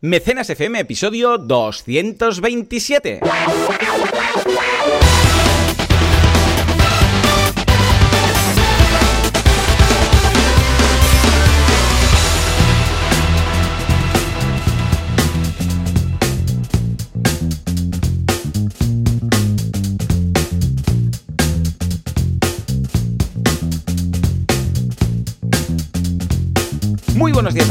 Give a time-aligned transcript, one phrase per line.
[0.00, 3.18] Mecenas FM, episodio 227.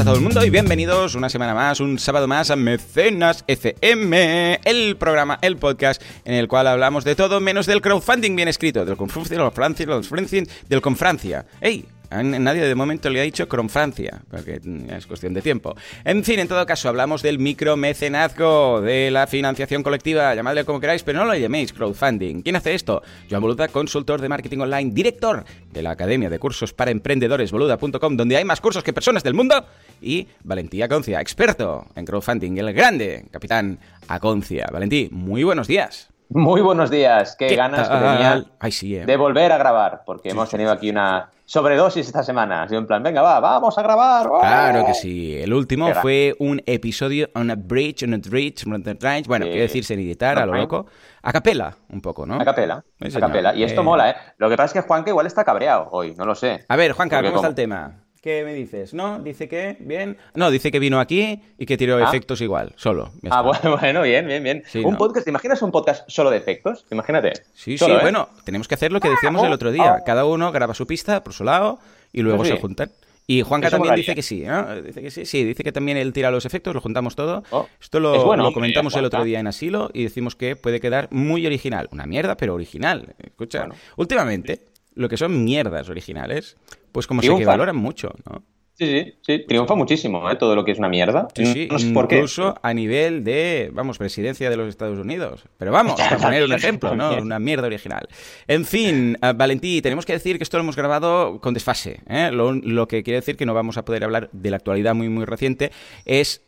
[0.08, 4.95] Todo el mundo y bienvenidos una semana más, un sábado más a Mecenas FM, el
[4.95, 8.95] programa, el podcast en el cual hablamos de todo menos del crowdfunding bien escrito, del
[8.95, 11.45] confrancia, del del confrancia.
[11.59, 11.86] ¡Ey!
[12.09, 15.75] Nadie de momento le ha dicho Cronfrancia, porque es cuestión de tiempo.
[16.05, 21.03] En fin, en todo caso, hablamos del micromecenazgo, de la financiación colectiva, llamadle como queráis,
[21.03, 22.41] pero no lo llaméis crowdfunding.
[22.41, 23.02] ¿Quién hace esto?
[23.30, 28.17] Joan Boluda, consultor de marketing online, director de la Academia de Cursos para Emprendedores, boluda.com,
[28.17, 29.66] donde hay más cursos que personas del mundo,
[30.02, 34.67] y Valentí Aconcia, experto en crowdfunding, el grande capitán Aconcia.
[34.71, 36.09] Valentí, muy buenos días.
[36.30, 39.06] Muy buenos días, qué, ganas que tenía eh.
[39.06, 42.64] de volver a grabar, porque hemos tenido aquí una sobredosis esta semana.
[42.64, 44.28] Ha sido en plan, venga, va, vamos a grabar.
[44.42, 45.38] Claro que sí.
[45.38, 49.28] El último fue un episodio on a bridge, on a bridge, on a bridge.
[49.28, 50.88] Bueno, quiere decir sin editar, a lo loco.
[51.22, 52.36] A capela, un poco, ¿no?
[52.36, 52.83] A capela.
[53.00, 53.55] a capela.
[53.55, 54.16] Y esto eh, mola, ¿eh?
[54.38, 56.66] Lo que pasa es que Juanca igual está cabreado hoy, no lo sé.
[56.67, 58.06] A ver, Juanca, ¿cómo está el tema?
[58.28, 58.94] ¿Qué me dices?
[58.94, 59.20] ¿No?
[59.20, 59.78] ¿Dice que?
[59.80, 60.17] ¿Bien?
[60.36, 62.03] No, dice que vino aquí y que tiró ah.
[62.03, 63.14] efectos igual, solo.
[63.30, 63.42] Ah,
[63.80, 64.64] bueno, bien, bien, bien.
[64.83, 66.86] un podcast, ¿te imaginas un podcast solo de efectos?
[66.92, 67.31] Imagínate.
[67.53, 68.00] Sí, sí, ¿eh?
[68.02, 70.03] bueno, tenemos que hacer lo que decíamos el otro día.
[70.05, 71.80] Cada uno graba su pista por su lado
[72.11, 72.92] y luego se juntan.
[73.28, 74.81] Y Juanca también dice que sí, ¿no?
[74.81, 77.44] Dice que sí, sí, dice que también él tira los efectos, lo juntamos todo.
[77.52, 77.66] Oh.
[77.80, 81.88] Esto lo, comentamos el otro día en Asilo y decimos que puede quedar muy original.
[81.94, 83.16] Una mierda, pero original.
[83.23, 84.67] Escucha, últimamente
[84.98, 86.58] lo que son mierdas originales,
[86.98, 88.42] pues como se que valoran mucho, ¿no?
[88.73, 90.36] Sí, sí, sí, triunfa muchísimo, ¿eh?
[90.36, 91.28] Todo lo que es una mierda.
[91.36, 95.44] Sí, sí, incluso a nivel de, vamos, presidencia de los Estados Unidos.
[95.59, 97.16] Pero vamos, para poner un ejemplo, ¿no?
[97.17, 98.08] Una mierda original.
[98.48, 102.02] En fin, uh, Valentí, tenemos que decir que esto lo hemos grabado con desfase.
[102.10, 102.32] ¿eh?
[102.33, 105.08] Lo, lo, que quiere decir que no vamos a poder hablar de la actualidad muy,
[105.08, 105.71] muy reciente.
[106.04, 106.42] Es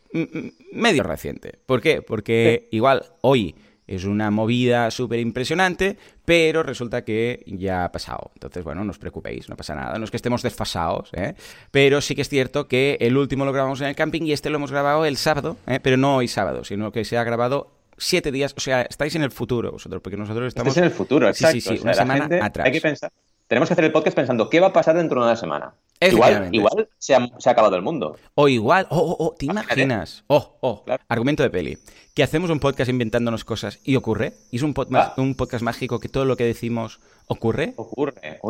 [0.72, 1.60] medio reciente.
[1.64, 2.02] ¿Por qué?
[2.02, 3.54] Porque igual hoy
[3.90, 8.30] es una movida súper impresionante, pero resulta que ya ha pasado.
[8.34, 9.98] Entonces, bueno, no os preocupéis, no pasa nada.
[9.98, 11.34] No es que estemos desfasados, ¿eh?
[11.72, 14.48] pero sí que es cierto que el último lo grabamos en el camping y este
[14.48, 15.80] lo hemos grabado el sábado, ¿eh?
[15.82, 19.22] pero no hoy sábado, sino que se ha grabado siete días, o sea, estáis en
[19.22, 20.76] el futuro vosotros, porque nosotros estamos...
[20.76, 21.54] En el futuro, exacto.
[21.54, 22.66] Sí, sí, sí, una semana atrás.
[22.66, 23.10] Hay que pensar,
[23.48, 25.74] tenemos que hacer el podcast pensando qué va a pasar dentro de una semana.
[26.00, 28.16] Igual, igual se, ha, acabado el mundo.
[28.34, 30.24] O igual, oh, oh, oh ¿te imaginas?
[30.28, 31.78] Oh, oh, argumento de peli.
[32.14, 34.32] Que hacemos un podcast inventándonos cosas y ocurre.
[34.50, 35.14] Y es un, ah.
[35.18, 37.74] un podcast mágico que todo lo que decimos ocurre.
[37.76, 38.40] Ocurre.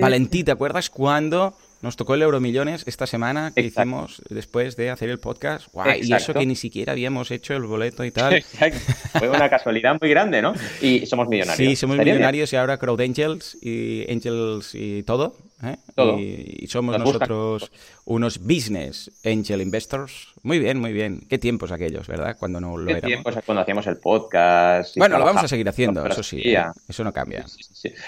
[0.00, 5.08] Valentí, ¿te acuerdas cuando nos tocó el Euromillones esta semana que hicimos después de hacer
[5.08, 5.68] el podcast.
[6.02, 8.42] y eso que ni siquiera habíamos hecho el boleto y tal.
[9.18, 10.52] Fue una casualidad muy grande, ¿no?
[10.82, 11.56] Y somos millonarios.
[11.56, 15.36] Sí, somos millonarios y ahora Crowd Angels y Angels y todo.
[15.62, 15.76] ¿eh?
[16.18, 17.70] Y, somos nosotros
[18.04, 20.28] unos business angel investors.
[20.42, 21.26] Muy bien, muy bien.
[21.28, 22.36] Qué tiempos aquellos, ¿verdad?
[22.38, 24.96] Cuando no lo ¿Qué tiempos cuando hacíamos el podcast.
[24.96, 26.40] Bueno, lo vamos a seguir haciendo, eso sí.
[26.44, 26.64] ¿eh?
[26.88, 27.44] Eso no cambia.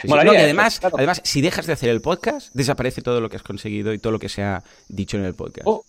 [0.09, 3.99] además, además, si dejas de hacer el podcast, desaparece todo lo que has conseguido y
[3.99, 5.67] todo lo que se ha dicho en el podcast.
[5.67, 5.85] Oh.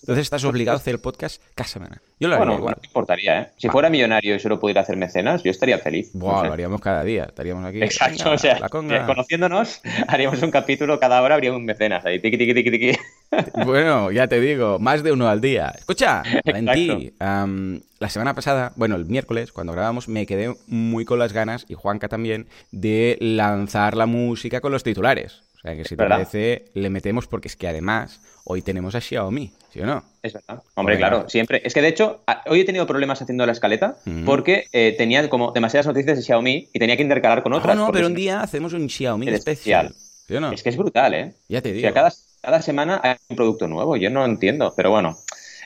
[0.00, 2.00] Entonces estás obligado a hacer el podcast cada semana.
[2.18, 2.74] Yo lo haría bueno, igual.
[2.76, 3.50] No me importaría, ¿eh?
[3.56, 6.10] Si fuera millonario y solo pudiera hacer mecenas, yo estaría feliz.
[6.14, 7.24] Buah, lo haríamos cada día.
[7.24, 7.82] Estaríamos aquí.
[7.82, 12.20] Exacto, o sea, conociéndonos, haríamos un capítulo, cada hora habría un mecenas ahí.
[12.20, 12.98] Tiki, tiki, tiki, tiki.
[13.64, 15.72] Bueno, ya te digo, más de uno al día.
[15.76, 21.32] Escucha, Valentí, la semana pasada, bueno, el miércoles, cuando grabamos, me quedé muy con las
[21.32, 25.42] ganas, y Juanca también, de lanzar la música con los titulares.
[25.56, 29.00] O sea que si te parece, le metemos porque es que además hoy tenemos a
[29.00, 30.04] Xiaomi, ¿sí o no?
[30.22, 30.62] Es verdad.
[30.74, 31.62] Hombre, claro, siempre.
[31.64, 33.96] Es que de hecho, hoy he tenido problemas haciendo la escaleta
[34.26, 37.74] porque eh, tenía como demasiadas noticias de Xiaomi y tenía que intercalar con otras.
[37.74, 39.94] No, no, pero un día hacemos un Xiaomi especial.
[40.26, 40.52] ¿Sí o no?
[40.52, 41.34] Es que es brutal, ¿eh?
[41.48, 41.88] Ya te digo.
[41.88, 43.96] O cada, cada semana hay un producto nuevo.
[43.96, 45.16] Yo no entiendo, pero bueno.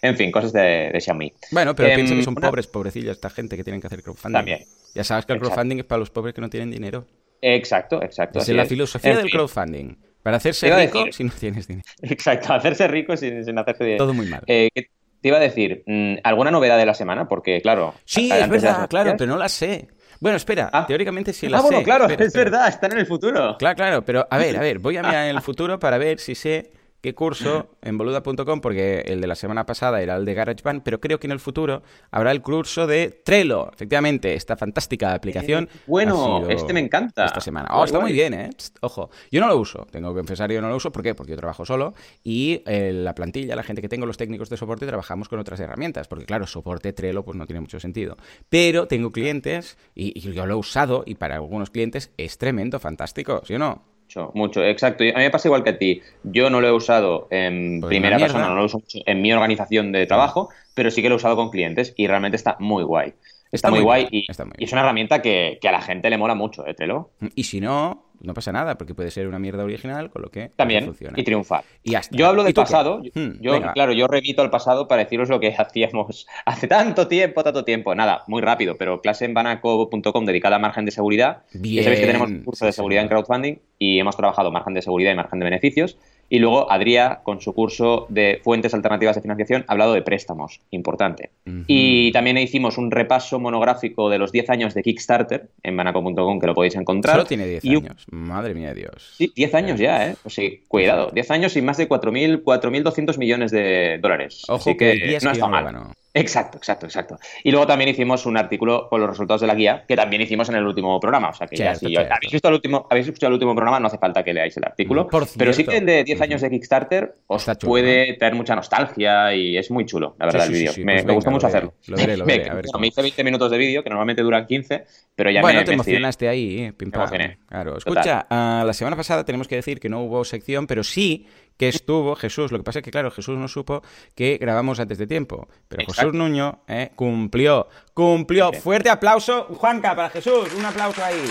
[0.00, 1.32] En fin, cosas de, Xiaomi.
[1.50, 4.33] Bueno, pero piensa que em, son pobres, pobrecillos, esta gente que tienen que hacer crowdfunding.
[4.33, 4.65] También.
[4.94, 7.04] Ya sabes que el crowdfunding es para los pobres que no tienen dinero.
[7.41, 8.38] Exacto, exacto.
[8.38, 9.97] es la filosofía del crowdfunding.
[10.22, 11.88] Para hacerse rico si no tienes dinero.
[12.03, 14.04] Exacto, hacerse rico sin, sin hacerse dinero.
[14.04, 14.42] Todo muy mal.
[14.47, 17.28] Eh, te iba a decir, mm, ¿alguna novedad de la semana?
[17.28, 17.94] Porque, claro.
[18.04, 19.88] Sí, es verdad, claro, pero no la sé.
[20.20, 20.86] Bueno, espera, ah.
[20.86, 21.66] teóricamente sí la ah, sé.
[21.66, 23.56] Ah, bueno, claro, es verdad, están en el futuro.
[23.59, 26.18] Claro, claro, pero a ver, a ver, voy a mirar en el futuro para ver
[26.18, 30.34] si sé qué curso en boluda.com, porque el de la semana pasada era el de
[30.34, 33.71] GarageBand, pero creo que en el futuro habrá el curso de Trello.
[33.72, 35.68] Efectivamente, esta fantástica aplicación.
[35.72, 37.27] Eh, bueno, este me encanta.
[37.27, 37.68] Esta semana.
[37.72, 38.50] Oh, está muy bien, ¿eh?
[38.80, 40.91] ojo, yo no lo uso, tengo que confesar, yo no lo uso.
[40.91, 41.15] ¿Por qué?
[41.15, 44.56] Porque yo trabajo solo y eh, la plantilla, la gente que tengo, los técnicos de
[44.56, 48.16] soporte, trabajamos con otras herramientas, porque claro, soporte Trello pues no tiene mucho sentido.
[48.48, 52.80] Pero tengo clientes y, y yo lo he usado y para algunos clientes es tremendo,
[52.80, 53.97] fantástico, ¿sí o no?
[54.09, 55.05] Mucho, mucho, exacto.
[55.05, 56.01] a mí me pasa igual que a ti.
[56.22, 59.31] Yo no lo he usado en pues primera persona, no lo uso mucho en mi
[59.34, 62.84] organización de trabajo, pero sí que lo he usado con clientes y realmente está muy
[62.84, 63.13] guay.
[63.53, 66.72] Está, muy, guay y, es una herramienta que, a la gente le mola mucho, ¿eh,
[66.72, 67.10] Trello?
[67.34, 70.50] Y si no, no pasa nada, porque puede ser una mierda original, con lo que
[70.56, 71.18] también funciona.
[71.18, 71.65] y triunfar.
[71.82, 75.41] Y Yo hablo del pasado, hmm, yo, claro, yo remito al pasado para deciros lo
[75.41, 77.94] que hacíamos hace tanto tiempo, tanto tiempo.
[77.94, 81.42] Nada, muy rápido, pero clase en banaco.com dedicada a margen de seguridad.
[81.53, 81.84] Bien.
[81.84, 85.12] sabéis que tenemos un curso de seguridad en crowdfunding y hemos trabajado margen de seguridad
[85.12, 85.98] y margen de beneficios.
[86.28, 90.60] Y luego Adrià, con su curso de fuentes alternativas de financiación, ha hablado de préstamos,
[90.71, 91.30] importante.
[91.66, 96.47] Y también hicimos un repaso monográfico de los 10 años de Kickstarter en banaco.com, que
[96.47, 97.16] lo podéis encontrar.
[97.16, 99.15] Solo tiene 10 años, madre mía Dios.
[99.16, 100.16] Sí, 10 años ya, ¿eh?
[100.22, 104.45] Pues sí, cuidado, 10 años y más de 4.200 millones de dólares.
[104.48, 105.95] Ojo Así que, no está mal.
[106.15, 107.19] Exacto, exacto, exacto.
[107.45, 110.49] Y luego también hicimos un artículo con los resultados de la guía, que también hicimos
[110.49, 111.31] en el último programa.
[111.31, 113.87] O sea que ya si habéis visto el último, habéis escuchado el último programa, no
[113.87, 115.09] hace falta que leáis el artículo.
[115.37, 119.57] pero sí que el de 10 años de Kickstarter os puede tener mucha nostalgia y
[119.57, 120.72] es muy chulo, la verdad, el vídeo.
[120.78, 121.75] me, pues gustó mucho hacerlo.
[121.87, 122.51] Lo veré, lo veré.
[122.78, 124.84] me, hice 20 minutos de vídeo, que normalmente duran 15,
[125.15, 129.25] pero ya bueno, me, te emocionaste ahí, eh, pim, Claro, escucha, uh, la semana pasada
[129.25, 131.27] tenemos que decir que no hubo sección, pero sí
[131.59, 132.51] que estuvo Jesús.
[132.51, 133.83] Lo que pasa es que, claro, Jesús no supo
[134.15, 135.49] que grabamos antes de tiempo.
[135.69, 138.53] Pero Jesús Nuño eh, cumplió, cumplió.
[138.53, 140.55] Fuerte aplauso, Juanca, para Jesús.
[140.57, 141.31] Un aplauso ahí.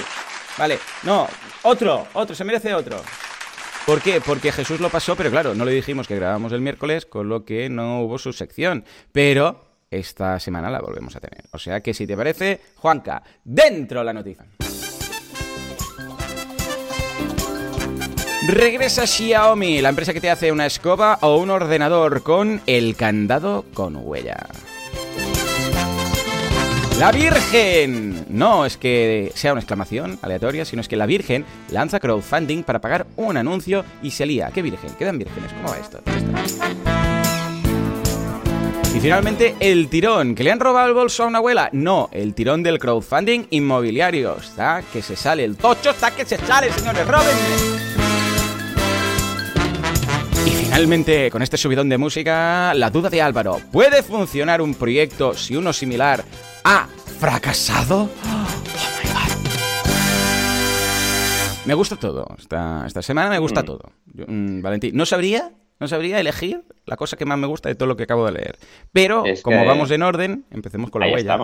[0.58, 1.28] Vale, no,
[1.64, 3.02] otro, otro, se merece otro.
[3.86, 4.20] ¿Por qué?
[4.20, 7.46] Porque Jesús lo pasó, pero claro, no le dijimos que grabamos el miércoles, con lo
[7.46, 8.84] que no hubo su sección.
[9.14, 11.46] Pero esta semana la volvemos a tener.
[11.52, 14.46] O sea que si te parece, Juanca, dentro la noticia.
[18.48, 23.66] Regresa Xiaomi, la empresa que te hace una escoba o un ordenador con el candado
[23.74, 24.48] con huella.
[26.98, 28.26] La Virgen.
[28.30, 32.80] No es que sea una exclamación aleatoria, sino es que la Virgen lanza crowdfunding para
[32.80, 34.50] pagar un anuncio y se lía.
[34.54, 34.92] ¿Qué Virgen?
[34.98, 35.52] ¿Quedan vírgenes?
[35.52, 36.00] ¿Cómo va esto?
[38.96, 40.36] Y finalmente, el tirón.
[40.36, 41.70] ¿Que le han robado el bolso a una abuela?
[41.74, 44.38] No, el tirón del crowdfunding inmobiliario.
[44.38, 47.97] Está que se sale el tocho, está que se sale, señores, róbenme.
[50.78, 53.60] Finalmente, con este subidón de música, la duda de Álvaro.
[53.72, 56.24] ¿Puede funcionar un proyecto si uno similar
[56.64, 56.88] ha
[57.20, 58.02] fracasado?
[58.04, 58.48] Oh
[59.02, 59.32] my God.
[61.66, 62.28] Me gusta todo.
[62.38, 63.66] Esta, esta semana me gusta mm.
[63.66, 63.92] todo.
[64.28, 67.88] Mm, Valentín, no sabría no sabría elegir la cosa que más me gusta de todo
[67.88, 68.58] lo que acabo de leer.
[68.92, 71.38] Pero, como vamos en orden, empecemos con la huella.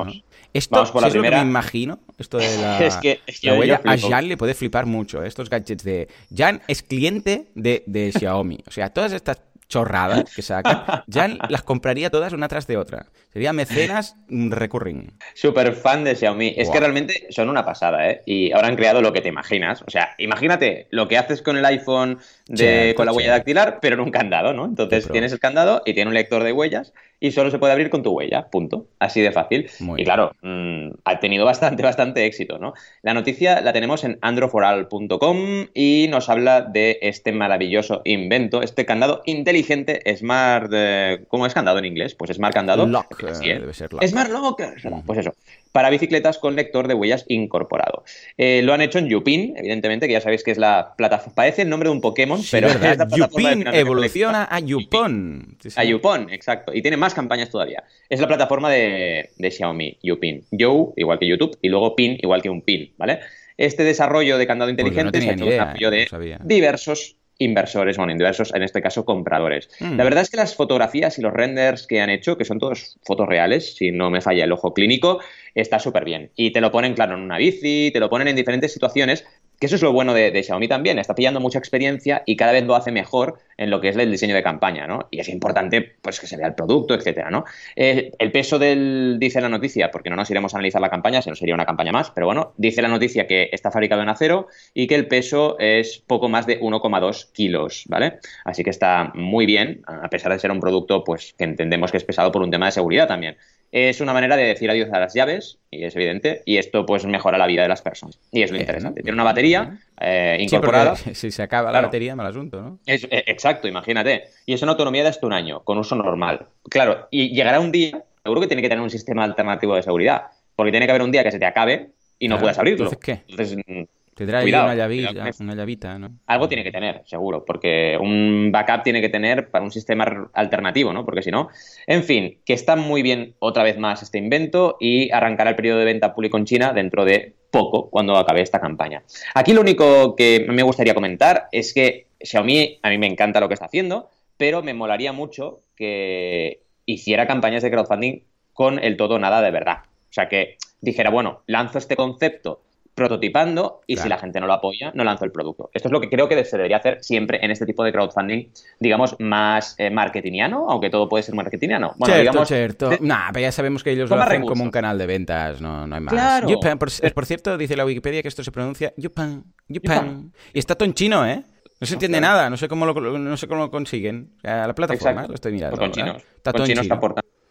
[0.54, 1.38] Esto vamos por la es primera.
[1.38, 2.00] lo que me imagino.
[2.18, 2.80] Esto de la,
[3.58, 3.82] huella.
[3.86, 5.24] A Jan le puede flipar mucho.
[5.24, 5.28] ¿eh?
[5.28, 6.08] Estos gadgets de.
[6.36, 8.64] Jan es cliente de, de Xiaomi.
[8.68, 9.42] O sea, todas estas
[9.74, 13.08] chorradas que sacan, ya las compraría todas una tras de otra.
[13.32, 15.18] Sería mecenas recurring.
[15.34, 16.54] Súper fan de Xiaomi.
[16.56, 18.22] Es que realmente son una pasada, ¿eh?
[18.28, 19.82] Y ahora han creado lo que te imaginas.
[19.82, 23.96] O sea, imagínate lo que haces con el iPhone de, con la huella dactilar, pero
[23.96, 24.66] en un candado, ¿no?
[24.66, 26.94] Entonces tienes el candado y tiene un lector de huellas
[27.24, 28.88] y solo se puede abrir con tu huella, punto.
[29.00, 29.70] Así de fácil.
[29.96, 32.74] y claro, mm, ha tenido bastante, bastante éxito, ¿no?
[33.02, 39.22] La noticia la tenemos en androforal.com y nos habla de este maravilloso invento, este candado
[39.26, 40.70] inteligente, Smart...
[40.74, 42.14] Eh, ¿Cómo es candado en inglés?
[42.14, 42.86] Pues Smart Candado.
[42.86, 43.58] Lock, ¿eh?
[43.58, 44.04] debe ser lock.
[44.06, 44.74] Smart Locker.
[45.06, 45.34] Pues eso
[45.74, 48.06] para bicicletas con lector de huellas incorporado.
[48.38, 51.36] Eh, lo han hecho en Yupin, evidentemente, que ya sabéis que es la plataforma.
[51.36, 55.58] Parece el nombre de un Pokémon, pero es la Yupin evoluciona a Yupon.
[55.76, 56.74] A Yupon, exacto.
[56.74, 57.84] Y tiene más campañas todavía.
[58.08, 60.46] Es la plataforma de, Xiaomi, Yupin.
[60.52, 63.20] Yo, igual que YouTube, y luego Pin, igual que un Pin, ¿vale?
[63.58, 66.08] Este desarrollo de candado inteligente se ha hecho desarrollo de
[66.44, 69.70] diversos inversores, bueno, inversos, en este caso compradores.
[69.80, 69.98] Hmm.
[69.98, 72.98] La verdad es que las fotografías y los renders que han hecho, que son todos
[73.04, 75.20] fotos reales, si no me falla el ojo clínico,
[75.56, 76.32] está súper bien.
[76.36, 79.26] Y te lo ponen, claro, en una bici, te lo ponen en diferentes situaciones
[79.64, 82.66] que eso es lo bueno de, Xiaomi también, está pillando mucha experiencia y cada vez
[82.66, 85.08] lo hace mejor en lo que es el diseño de campaña, ¿no?
[85.10, 87.46] Y es importante, pues, que se vea el producto, etcétera, ¿no?
[87.78, 91.22] Eh, el peso del, dice la noticia, porque no nos iremos a analizar la campaña,
[91.22, 94.10] si no sería una campaña más, pero bueno, dice la noticia que está fabricado en
[94.10, 98.20] acero y que el peso es poco más de 1,2 kilos, ¿vale?
[98.44, 101.98] Así que está muy bien, a pesar de ser un producto, pues, que entendemos que
[101.98, 103.38] es pesado por un tema de seguridad también.
[103.74, 107.08] Es una manera de decir adiós a las llaves, y es evidente, y esto pues
[107.08, 108.20] mejora la vida de las personas.
[108.32, 109.02] Y es lo interesante.
[109.02, 110.96] Tiene una batería eh, incorporada.
[111.14, 112.80] si se acaba la batería, mal asunto, ¿no?
[112.86, 114.26] Es, eh, exacto, imagínate.
[114.46, 116.46] Y es una autonomía de hasta un año, con uso normal.
[116.70, 120.28] Claro, y llegará un día, seguro que tiene que tener un sistema alternativo de seguridad,
[120.56, 121.90] porque tiene que haber un día que se te acabe
[122.20, 122.86] y no puedas abrirlo.
[122.86, 123.22] Entonces, ¿qué?
[123.28, 126.20] Entonces, Tendrá una, llavita, una llavita, ¿no?
[126.28, 130.94] Algo tiene que tener, seguro, porque un backup tiene que tener para un sistema alternativo,
[130.94, 131.04] ¿no?
[131.04, 131.50] Porque si no.
[131.88, 135.80] En fin, que está muy bien otra vez más este invento y arrancará el periodo
[135.80, 139.04] de venta público en China dentro de poco, cuando acabe esta campaña.
[139.34, 143.48] Aquí lo único que me gustaría comentar es que Xiaomi, a mí me encanta lo
[143.48, 148.22] que está haciendo, pero me molaría mucho que hiciera campañas de crowdfunding
[148.54, 149.78] con el todo nada de verdad.
[149.86, 152.62] O sea, que dijera, bueno, lanzo este concepto
[152.96, 155.70] prototipando y si la gente no lo apoya, no lanzo el producto.
[155.74, 158.50] Esto es lo que creo que se debería hacer siempre en este tipo de crowdfunding,
[158.80, 161.94] digamos, más eh, marketingiano, aunque todo puede ser marketingiano.
[161.98, 162.90] Bueno, cierto, cierto.
[163.02, 165.96] Nah, pero ya sabemos que ellos lo hacen como un canal de ventas, no, no
[165.96, 166.14] hay más.
[166.14, 166.48] Claro.
[166.78, 170.32] por, cierto, dice la Wikipedia que esto se pronuncia Yupan, Yupan.
[170.54, 171.44] Y está todo en chino, ¿eh?
[171.80, 174.38] No se entiende nada, no sé cómo lo, no sé cómo lo consiguen.
[174.42, 175.78] la plataforma, lo estoy mirando.
[175.78, 176.18] Pues con chino.
[176.38, 177.00] Está todo en chino.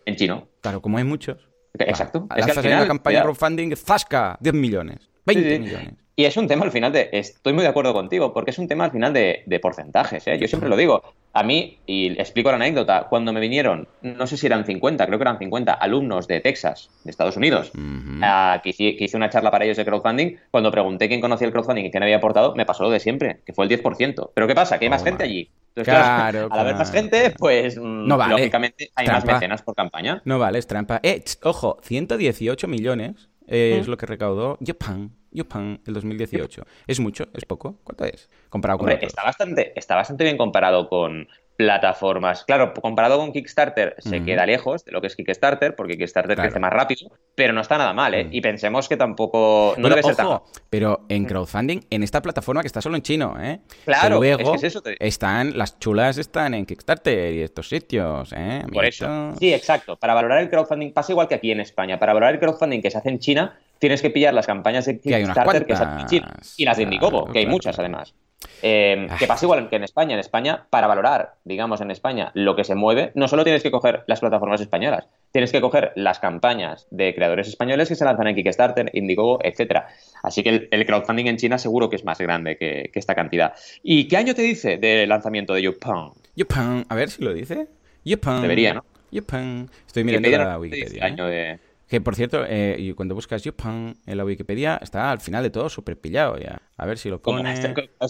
[0.06, 0.48] en chino.
[0.60, 1.36] Claro, como hay muchos.
[1.78, 2.26] Exacto.
[2.36, 4.36] es que al la campaña de crowdfunding, ¡zasca!
[4.40, 5.11] 10 millones.
[5.26, 5.94] 20 millones.
[6.14, 7.08] Y es un tema al final de.
[7.12, 10.26] Estoy muy de acuerdo contigo, porque es un tema al final de, porcentajes.
[10.26, 10.38] ¿eh?
[10.38, 11.02] Yo siempre lo digo.
[11.32, 15.18] A mí, y explico la anécdota, cuando me vinieron, no sé si eran 50, creo
[15.18, 19.78] que eran 50 alumnos de Texas, de Estados Unidos, que, hice, una charla para ellos
[19.78, 22.90] de crowdfunding, cuando pregunté quién conocía el crowdfunding y quién había aportado, me pasó lo
[22.90, 24.30] de siempre, que fue el 10%.
[24.34, 24.78] Pero ¿qué pasa?
[24.78, 25.48] Que hay más gente allí.
[25.68, 28.32] Entonces, claro, al haber más gente, pues mm, no vale.
[28.34, 30.20] lógicamente hay más mecenas por campaña.
[30.26, 31.00] No vale, es trampa.
[31.02, 36.64] Eh, ojo, 118 millones es lo que recaudó Japan Yupan el 2018.
[36.86, 37.24] ¿Es mucho?
[37.34, 37.80] ¿Es poco?
[37.84, 38.28] ¿Cuánto es?
[38.48, 42.44] Comparado con está bastante, está bastante bien comparado con plataformas.
[42.44, 46.58] Claro, comparado con Kickstarter se queda lejos de lo que es Kickstarter, porque Kickstarter crece
[46.58, 48.28] más rápido, pero no está nada mal, ¿eh?
[48.30, 49.74] Y pensemos que tampoco...
[49.76, 50.40] No debe ser tan...
[50.70, 53.60] Pero en crowdfunding, en esta plataforma que está solo en chino, ¿eh?
[53.84, 58.62] Claro, luego es eso están, las chulas están en Kickstarter y estos sitios, ¿eh?
[58.72, 59.34] Por eso.
[59.38, 59.96] Sí, exacto.
[59.96, 61.98] Para valorar el crowdfunding, pasa igual que aquí en España.
[61.98, 65.00] Para valorar el crowdfunding que se hace en China, tienes que pillar las campañas de
[65.00, 68.14] Kickstarter que, se hacen en China y las de Indiegogo, que hay muchas además.
[68.62, 70.14] Eh, que pasa igual que en España.
[70.14, 73.70] En España, para valorar, digamos, en España lo que se mueve, no solo tienes que
[73.70, 78.28] coger las plataformas españolas, tienes que coger las campañas de creadores españoles que se lanzan
[78.28, 79.88] en Kickstarter, Indiegogo, etcétera.
[80.22, 83.54] Así que el, crowdfunding en China seguro que es más grande que, esta cantidad.
[83.82, 86.10] ¿Y qué año te dice del lanzamiento de Yupan?
[86.36, 87.68] Yupan, a ver si lo dice.
[88.04, 88.42] Yupan.
[88.42, 88.84] Debería, ¿no?
[89.10, 89.68] Yupan.
[89.86, 91.04] Estoy mirando la Wikipedia.
[91.04, 91.30] Año ¿eh?
[91.30, 91.71] de...
[91.92, 95.68] Que por cierto, eh, cuando buscas Yupan en la Wikipedia, está al final de todo
[95.68, 96.62] súper pillado ya.
[96.78, 97.54] A ver si lo pone.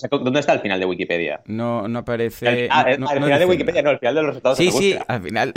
[0.08, 1.40] ¿Dónde está el final de Wikipedia?
[1.46, 2.68] No, no aparece.
[2.70, 4.58] ah, al final de Wikipedia, no, al final de los resultados.
[4.58, 5.52] Sí, sí, al final.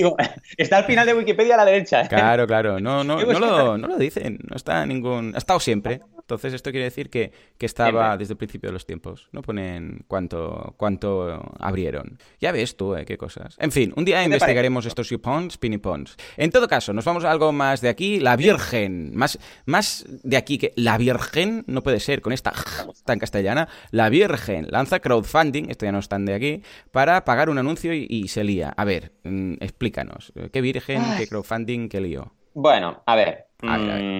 [0.56, 2.08] está al final de Wikipedia a la derecha.
[2.08, 2.80] Claro, claro.
[2.80, 4.40] No, no, no, lo, no lo dicen.
[4.48, 5.32] No está ningún.
[5.36, 6.00] Ha estado siempre.
[6.30, 9.28] Entonces, esto quiere decir que, que estaba desde el principio de los tiempos.
[9.32, 12.20] No ponen cuánto, cuánto abrieron.
[12.40, 13.04] Ya ves tú, ¿eh?
[13.04, 13.56] Qué cosas.
[13.58, 16.16] En fin, un día investigaremos estos Spinny Pinipons.
[16.36, 18.20] En todo caso, nos vamos a algo más de aquí.
[18.20, 19.10] La Virgen.
[19.16, 22.52] Más, más de aquí que la Virgen no puede ser con esta
[23.04, 23.68] tan castellana.
[23.90, 28.28] La Virgen lanza crowdfunding, esto ya no están de aquí, para pagar un anuncio y,
[28.28, 28.72] se lía.
[28.76, 30.32] A ver, mm, explícanos.
[30.52, 32.32] ¿Qué Virgen, qué crowdfunding, qué lío?
[32.54, 33.46] Bueno, a ver.
[33.62, 34.18] Mm,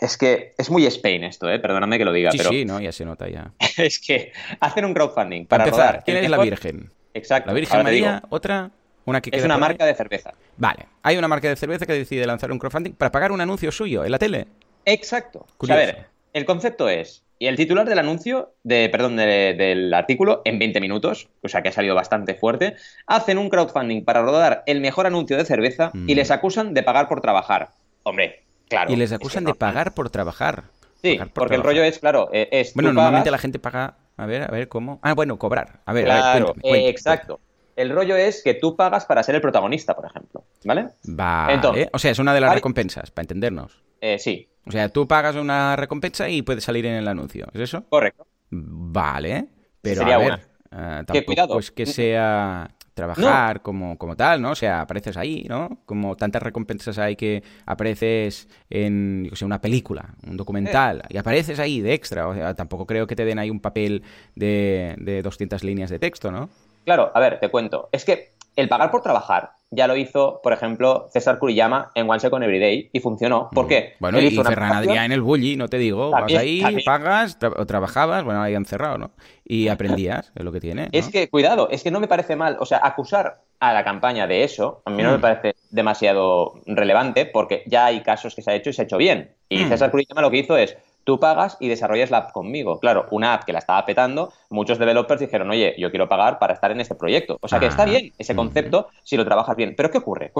[0.00, 1.58] es que es muy Spain esto, ¿eh?
[1.58, 2.50] Perdóname que lo diga, sí, pero...
[2.50, 3.52] Sí, no, ya se nota ya.
[3.76, 6.90] es que hacen un crowdfunding para, empezar, ¿Quién es la Virgen?
[7.14, 7.48] Exacto.
[7.48, 8.70] La Virgen María, otra...
[9.06, 10.34] Una que es una marca de cerveza.
[10.58, 10.86] Vale.
[11.02, 14.04] Hay una marca de cerveza que decide lanzar un crowdfunding para pagar un anuncio suyo
[14.04, 14.46] en la tele.
[14.84, 15.46] Exacto.
[15.68, 20.58] a ver, el concepto es, y el titular del anuncio, de, perdón, del artículo, en
[20.58, 22.76] 20 minutos, o sea que ha salido bastante fuerte,
[23.06, 26.16] hacen un crowdfunding para rodar el mejor anuncio de cerveza y mm.
[26.16, 27.70] les acusan de pagar por trabajar.
[28.02, 28.42] Hombre,
[28.88, 30.64] y les acusan de pagar por trabajar.
[31.02, 32.74] Sí, porque el rollo es, claro, eh, es...
[32.74, 33.96] Bueno, normalmente la gente paga...
[34.16, 34.98] A ver, a ver, ¿cómo?
[35.02, 35.80] Ah, bueno, cobrar.
[35.86, 37.40] A ver, claro, exacto.
[37.74, 40.88] El rollo es que tú pagas para ser el protagonista, por ejemplo, ¿vale?
[41.04, 41.88] Vale.
[41.92, 43.82] o sea, es una de las recompensas, para entendernos.
[44.02, 44.48] Eh, sí.
[44.66, 47.84] O sea, tú pagas una recompensa y puedes salir en el anuncio, ¿es eso?
[47.88, 48.26] Correcto.
[48.50, 49.46] Vale,
[49.80, 51.58] pero a ver, uh, tampoco cuidado.
[51.58, 54.50] es que sea trabajar como, como tal, ¿no?
[54.50, 55.78] O sea, apareces ahí, ¿no?
[55.86, 61.58] Como tantas recompensas hay que apareces en, yo sé, una película, un documental, y apareces
[61.58, 62.28] ahí de extra.
[62.28, 64.02] O sea, tampoco creo que te den ahí un papel
[64.34, 66.48] de, de 200 líneas de texto, ¿no?
[66.84, 67.88] Claro, a ver, te cuento.
[67.92, 72.18] Es que el pagar por trabajar ya lo hizo, por ejemplo, César Kuriyama en One
[72.18, 73.50] Second Everyday y funcionó.
[73.52, 73.94] ¿Por qué?
[74.00, 76.10] Bueno, y Ferran Adrià en el Bully, no te digo.
[76.10, 79.12] vas ahí, pagas, o trabajabas, bueno, ahí han cerrado, ¿no?
[79.44, 80.88] Y aprendías, es lo que tiene.
[80.92, 82.56] Es que, cuidado, es que no me parece mal.
[82.60, 85.20] O sea, acusar a la campaña de eso, a mí no me mm.
[85.20, 88.96] parece demasiado relevante porque ya hay casos que se ha hecho y se ha hecho
[88.96, 89.32] bien.
[89.48, 89.68] Y mm.
[89.68, 92.78] César Curitiba lo que hizo es, tú pagas y desarrollas la app conmigo.
[92.78, 96.54] Claro, una app que la estaba petando, muchos developers dijeron, oye, yo quiero pagar para
[96.54, 97.38] estar en este proyecto.
[97.40, 97.86] O sea que está ah.
[97.86, 99.74] bien ese concepto si lo trabajas bien.
[99.76, 100.32] Pero ¿qué ocurre?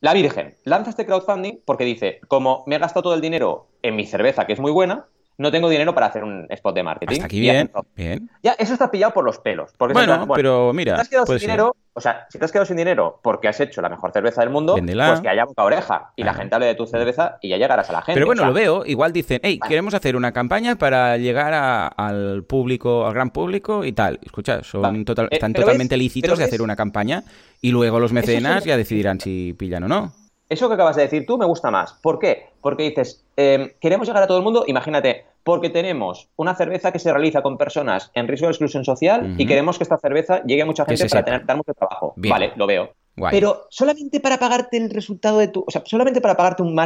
[0.00, 3.96] La Virgen lanza este crowdfunding porque dice, como me he gastado todo el dinero en
[3.96, 7.20] mi cerveza, que es muy buena, no tengo dinero para hacer un spot de marketing.
[7.22, 8.30] aquí bien, bien.
[8.42, 9.72] Ya, eso está pillado por los pelos.
[9.76, 10.92] Porque bueno, pero mira.
[10.92, 13.48] Si te has quedado sin dinero, o sea, si te has quedado sin dinero porque
[13.48, 16.54] has hecho la mejor cerveza del mundo, pues que haya boca oreja y la gente
[16.54, 18.14] hable de tu cerveza y ya llegarás a la gente.
[18.14, 18.84] Pero bueno, lo veo.
[18.86, 23.92] Igual dicen, hey, queremos hacer una campaña para llegar al público, al gran público y
[23.92, 24.18] tal.
[24.22, 27.24] Escucha, son total, eh, están totalmente lícitos de hacer una campaña
[27.60, 30.12] y luego los mecenas ya decidirán si pillan o no
[30.48, 31.94] eso que acabas de decir tú me gusta más.
[31.94, 32.50] ¿Por qué?
[32.60, 36.98] Porque dices, em, queremos llegar a todo el mundo, imagínate, porque tenemos una cerveza que
[36.98, 40.62] se realiza con personas en riesgo de exclusión social y queremos que esta cerveza llegue
[40.62, 42.14] a mucha gente para tener, dar mucho trabajo.
[42.16, 42.94] Vale, lo veo.
[43.30, 45.64] Pero solamente para pagarte el resultado de tu.
[45.66, 46.76] O sea, solamente para pagarte un,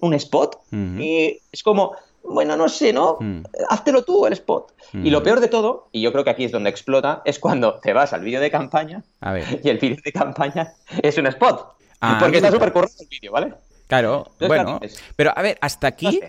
[0.00, 0.58] un, spot.
[0.70, 1.92] y es como,
[2.24, 3.16] bueno, no sé, ¿no?
[3.20, 3.42] Mm.
[3.70, 4.72] Háztelo tú el spot.
[4.92, 7.78] Y lo peor de todo, y yo creo que aquí es donde explota, es cuando
[7.78, 9.02] te vas al vídeo de campaña
[9.62, 11.74] y el vídeo de campaña es un spot.
[12.00, 13.54] Ah, porque está súper corto el vídeo, ¿vale?
[13.86, 14.80] Claro, bueno.
[15.16, 16.20] Pero a ver, hasta aquí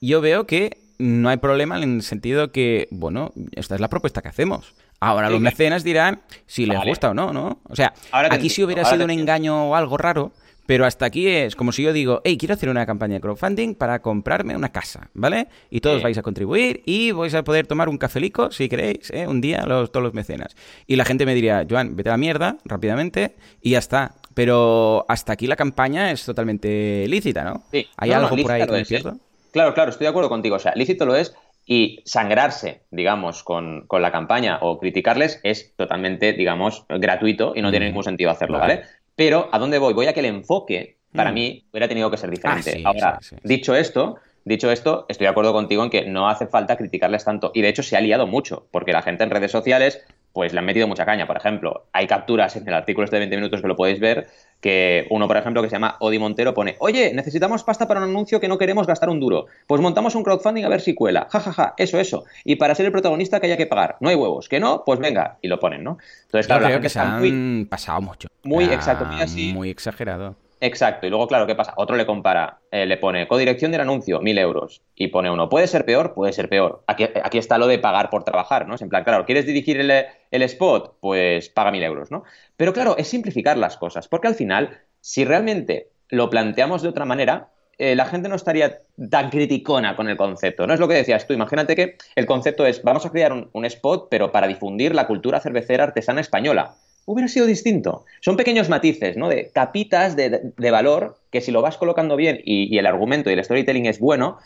[0.00, 4.22] yo veo que no hay problema en el sentido que, bueno, esta es la propuesta
[4.22, 4.74] que hacemos.
[5.00, 7.60] Ahora los mecenas dirán si les gusta o no, ¿no?
[7.68, 10.32] O sea, aquí si hubiera sido un engaño o algo raro,
[10.66, 13.74] pero hasta aquí es como si yo digo, hey, quiero hacer una campaña de crowdfunding
[13.74, 15.48] para comprarme una casa, ¿vale?
[15.70, 19.26] Y todos vais a contribuir y vais a poder tomar un cafelico, si queréis, ¿eh?
[19.26, 20.54] un día, los, todos los mecenas.
[20.86, 24.14] Y la gente me diría, Joan, vete a la mierda rápidamente y ya está.
[24.34, 27.64] Pero hasta aquí la campaña es totalmente lícita, ¿no?
[27.72, 27.88] Sí.
[27.96, 29.18] ¿Hay algo por ahí que es, cierto?
[29.52, 30.56] Claro, claro, estoy de acuerdo contigo.
[30.56, 31.34] O sea, lícito lo es
[31.66, 37.86] y sangrarse, digamos, con, la campaña o criticarles es totalmente, digamos, gratuito y no tiene
[37.86, 38.82] ningún sentido hacerlo, ¿vale?
[39.14, 39.92] Pero ¿a dónde voy?
[39.92, 41.34] Voy a que el enfoque, para mm.
[41.34, 42.82] mí, hubiera tenido que ser diferente.
[42.84, 46.76] Ah, Ahora, dicho esto, Dicho esto, estoy de acuerdo contigo en que no hace falta
[46.76, 47.50] criticarles tanto.
[47.54, 50.58] Y de hecho se ha liado mucho, porque la gente en redes sociales pues le
[50.58, 51.26] han metido mucha caña.
[51.26, 54.28] Por ejemplo, hay capturas en el artículo este de 20 minutos que lo podéis ver,
[54.60, 58.10] que uno, por ejemplo, que se llama Odi Montero pone, oye, necesitamos pasta para un
[58.10, 59.46] anuncio que no queremos gastar un duro.
[59.66, 61.26] Pues montamos un crowdfunding a ver si cuela.
[61.30, 62.24] Ja, ja, ja, eso, eso.
[62.44, 63.96] Y para ser el protagonista que haya que pagar.
[64.00, 64.48] No hay huevos.
[64.48, 65.38] Que no, pues venga.
[65.42, 65.98] Y lo ponen, ¿no?
[66.24, 68.28] Entonces, claro, creo que se han pasado mucho.
[68.42, 69.52] Muy exacto, muy así.
[69.52, 70.36] Muy exagerado.
[70.62, 71.72] Exacto, y luego, claro, ¿qué pasa?
[71.76, 75.66] Otro le compara, eh, le pone codirección del anuncio, mil euros, y pone uno, ¿puede
[75.66, 76.12] ser peor?
[76.12, 76.84] Puede ser peor.
[76.86, 78.74] Aquí, aquí está lo de pagar por trabajar, ¿no?
[78.74, 80.98] Es en plan, claro, ¿quieres dirigir el, el spot?
[81.00, 82.24] Pues paga mil euros, ¿no?
[82.58, 87.06] Pero claro, es simplificar las cosas, porque al final, si realmente lo planteamos de otra
[87.06, 90.66] manera, eh, la gente no estaría tan criticona con el concepto.
[90.66, 91.32] No es lo que decías tú.
[91.32, 95.40] Imagínate que el concepto es, vamos a crear un spot, pero para difundir la cultura
[95.40, 96.74] cervecera artesana española
[97.10, 98.04] hubiera sido distinto.
[98.20, 99.28] Son pequeños matices, ¿no?
[99.28, 103.44] De capitas de, valor que si lo vas colocando bien y, el argumento y el
[103.44, 104.38] storytelling es bueno,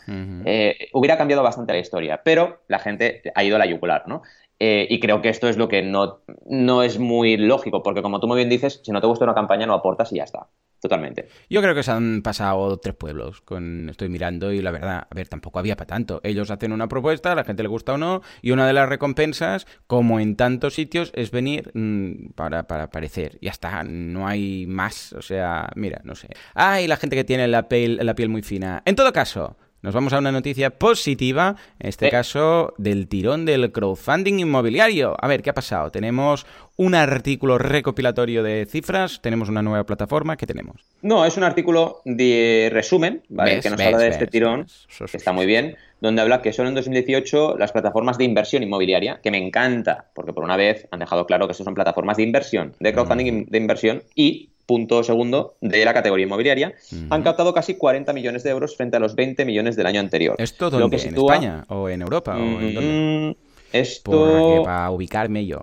[0.45, 2.21] eh, hubiera cambiado bastante la historia.
[2.23, 4.23] Pero la gente ha ido a la yugular, ¿no?
[4.59, 8.19] Eh, y creo que esto es lo que no, no es muy lógico, porque como
[8.19, 10.47] tú muy bien dices, si no te gusta una campaña no aportas y ya está.
[10.79, 11.27] Totalmente.
[11.49, 13.41] Yo creo que se han pasado tres pueblos.
[13.41, 16.21] Con, estoy mirando y la verdad, a ver, tampoco había para tanto.
[16.23, 18.87] Ellos hacen una propuesta, a la gente le gusta o no, y una de las
[18.87, 23.37] recompensas, como en tantos sitios, es venir mm, para, para aparecer.
[23.41, 25.13] Ya está, no hay más.
[25.13, 26.29] O sea, mira, no sé.
[26.53, 28.83] Ah, la gente que tiene la piel, la piel muy fina.
[28.85, 33.71] En todo caso, nos vamos a una noticia positiva, en este caso del tirón del
[33.71, 35.15] crowdfunding inmobiliario.
[35.19, 35.91] A ver, ¿qué ha pasado?
[35.91, 36.45] Tenemos
[36.77, 40.81] un artículo recopilatorio de cifras, tenemos una nueva plataforma, ¿qué tenemos?
[41.01, 43.59] No, es un artículo de resumen, ¿vale?
[43.59, 44.65] que nos habla de este tirón,
[45.11, 49.19] que está muy bien, donde habla que son en 2018 las plataformas de inversión inmobiliaria,
[49.21, 52.23] que me encanta, porque por una vez han dejado claro que esas son plataformas de
[52.23, 53.45] inversión, de crowdfunding mm.
[53.49, 56.73] de inversión y punto segundo de la categoría inmobiliaria,
[57.09, 60.35] han captado casi 40 millones de euros frente a los 20 millones del año anterior.
[60.37, 60.97] ¿Esto dónde?
[60.97, 62.35] ¿En España o en Europa?
[62.35, 63.35] o en dónde?
[63.35, 63.35] Mm,
[63.73, 64.63] esto...
[64.63, 65.61] para ubicarme yo.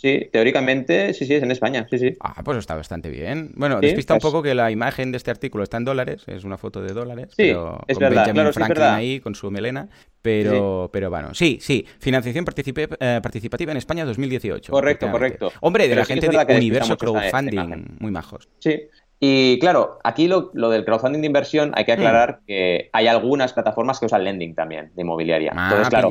[0.00, 2.16] Sí, teóricamente sí, sí, es en España, sí, sí.
[2.20, 3.50] Ah, pues está bastante bien.
[3.56, 6.56] Bueno, despista un poco que la imagen de este artículo está en dólares, es una
[6.56, 9.88] foto de dólares, sí, pero es con verdad, Benjamin Franklin ahí, con su melena,
[10.22, 14.70] pero, pero bueno, sí, sí, financiación eh, participativa en España 2018.
[14.70, 15.50] Correcto, correcto.
[15.62, 18.48] Hombre, de la gente de Universo Crowdfunding, muy majos.
[18.60, 18.82] Sí,
[19.18, 22.46] y claro, aquí lo, del crowdfunding de inversión hay que aclarar mm.
[22.46, 25.52] que hay algunas plataformas que usan lending también de inmobiliaria.
[25.56, 26.10] Ah, Entonces, claro,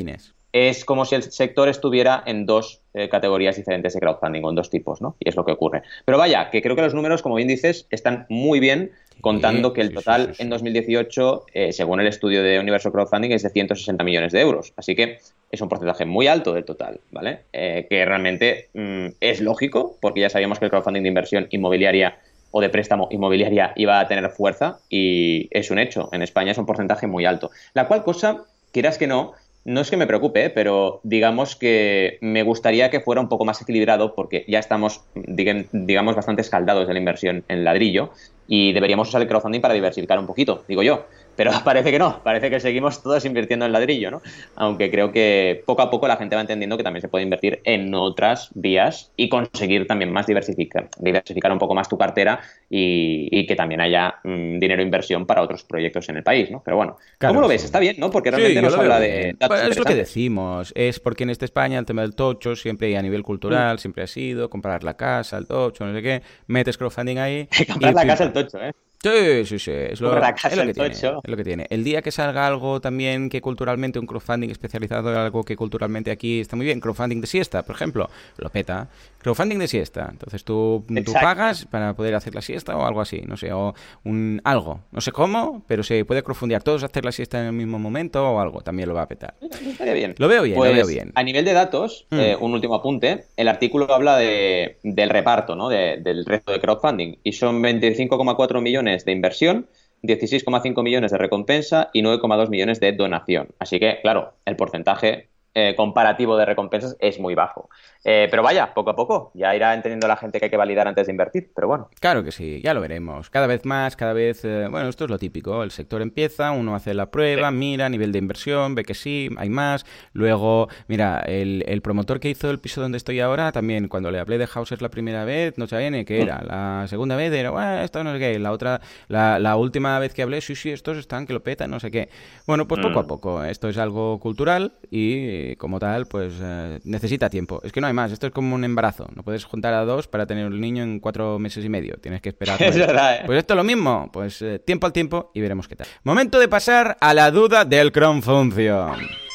[0.53, 4.55] es como si el sector estuviera en dos eh, categorías diferentes de crowdfunding, o en
[4.55, 5.15] dos tipos, ¿no?
[5.19, 5.83] Y es lo que ocurre.
[6.05, 9.81] Pero vaya, que creo que los números, como bien dices, están muy bien, contando que
[9.81, 14.31] el total en 2018, eh, según el estudio de Universo Crowdfunding, es de 160 millones
[14.31, 14.73] de euros.
[14.77, 15.19] Así que
[15.51, 17.41] es un porcentaje muy alto del total, ¿vale?
[17.53, 22.19] Eh, que realmente mm, es lógico, porque ya sabíamos que el crowdfunding de inversión inmobiliaria
[22.51, 26.09] o de préstamo inmobiliaria iba a tener fuerza y es un hecho.
[26.13, 27.51] En España es un porcentaje muy alto.
[27.73, 29.33] La cual cosa, quieras que no,
[29.67, 33.61] no es que me preocupe, pero digamos que me gustaría que fuera un poco más
[33.61, 38.11] equilibrado porque ya estamos, digamos, bastante escaldados de la inversión en ladrillo
[38.47, 41.05] y deberíamos usar el crowdfunding para diversificar un poquito, digo yo.
[41.37, 44.21] Pero parece que no, parece que seguimos todos invirtiendo en ladrillo, ¿no?
[44.57, 47.61] Aunque creo que poco a poco la gente va entendiendo que también se puede invertir
[47.63, 53.45] en otras vías y conseguir también más diversificar, diversificar un poco más tu cartera y,
[53.47, 56.61] que también haya mm, dinero de inversión para otros proyectos en el país, ¿no?
[56.65, 57.63] Pero bueno, ¿cómo lo ves?
[57.63, 58.09] Está bien, ¿no?
[58.09, 59.37] Porque realmente nos habla de...
[59.47, 62.89] Pues es lo que decimos, es porque en esta España el tema del tocho siempre
[62.89, 63.79] y a nivel cultural mm.
[63.79, 67.47] siempre ha sido comprar la casa, el tocho, no sé qué, metes crowdfunding ahí...
[67.71, 68.73] comprar la casa, el tocho, ¿eh?
[69.03, 69.71] Sí, sí, sí.
[69.71, 71.67] Es lo, que tiene, es lo que tiene.
[71.69, 76.09] El día que salga algo también que culturalmente, un crowdfunding especializado en algo que culturalmente
[76.09, 78.89] aquí está muy bien, crowdfunding de siesta, por ejemplo, lo peta.
[79.19, 80.07] Crowdfunding de siesta.
[80.09, 83.75] Entonces tú, tú pagas para poder hacer la siesta o algo así, no sé, o
[84.03, 84.81] un algo.
[84.91, 88.27] No sé cómo, pero se puede crowdfundear todos hacer la siesta en el mismo momento
[88.27, 89.35] o algo, también lo va a petar.
[89.41, 90.15] Estaría bien.
[90.17, 91.11] Lo veo bien, lo veo pues, bien.
[91.13, 92.19] A nivel de datos, mm.
[92.19, 95.69] eh, un último apunte, el artículo habla de, del reparto, ¿no?
[95.69, 99.69] del resto de crowdfunding y son 25,4 millones de inversión,
[100.03, 103.49] 16,5 millones de recompensa y 9,2 millones de donación.
[103.59, 107.67] Así que, claro, el porcentaje eh, comparativo de recompensas es muy bajo.
[108.03, 110.87] Eh, pero vaya, poco a poco, ya irá entendiendo la gente que hay que validar
[110.87, 111.89] antes de invertir, pero bueno.
[111.99, 113.31] Claro que sí, ya lo veremos.
[113.31, 116.75] Cada vez más, cada vez, eh, bueno, esto es lo típico, el sector empieza, uno
[116.75, 121.81] hace la prueba, mira nivel de inversión, ve que sí, hay más, luego, mira, el,
[121.81, 124.89] promotor que hizo el piso donde estoy ahora, también cuando le hablé de houses la
[124.89, 128.19] primera vez, no sabía ni qué era, la segunda vez era, bueno, esto no sé
[128.19, 131.71] qué, la otra, la, última vez que hablé, sí, sí, estos están que lo petan,
[131.71, 132.09] no sé qué.
[132.45, 133.07] Bueno, pues poco a mm.
[133.07, 137.61] poco, esto es algo cultural y como tal, pues eh, necesita tiempo.
[137.63, 139.07] Es que no hay más, esto es como un embarazo.
[139.15, 141.97] No puedes juntar a dos para tener un niño en cuatro meses y medio.
[142.01, 142.61] Tienes que esperar.
[142.61, 143.23] es verdad, ¿eh?
[143.25, 144.09] Pues esto es lo mismo.
[144.11, 145.87] Pues eh, tiempo al tiempo y veremos qué tal.
[146.03, 149.26] Momento de pasar a la duda del Function.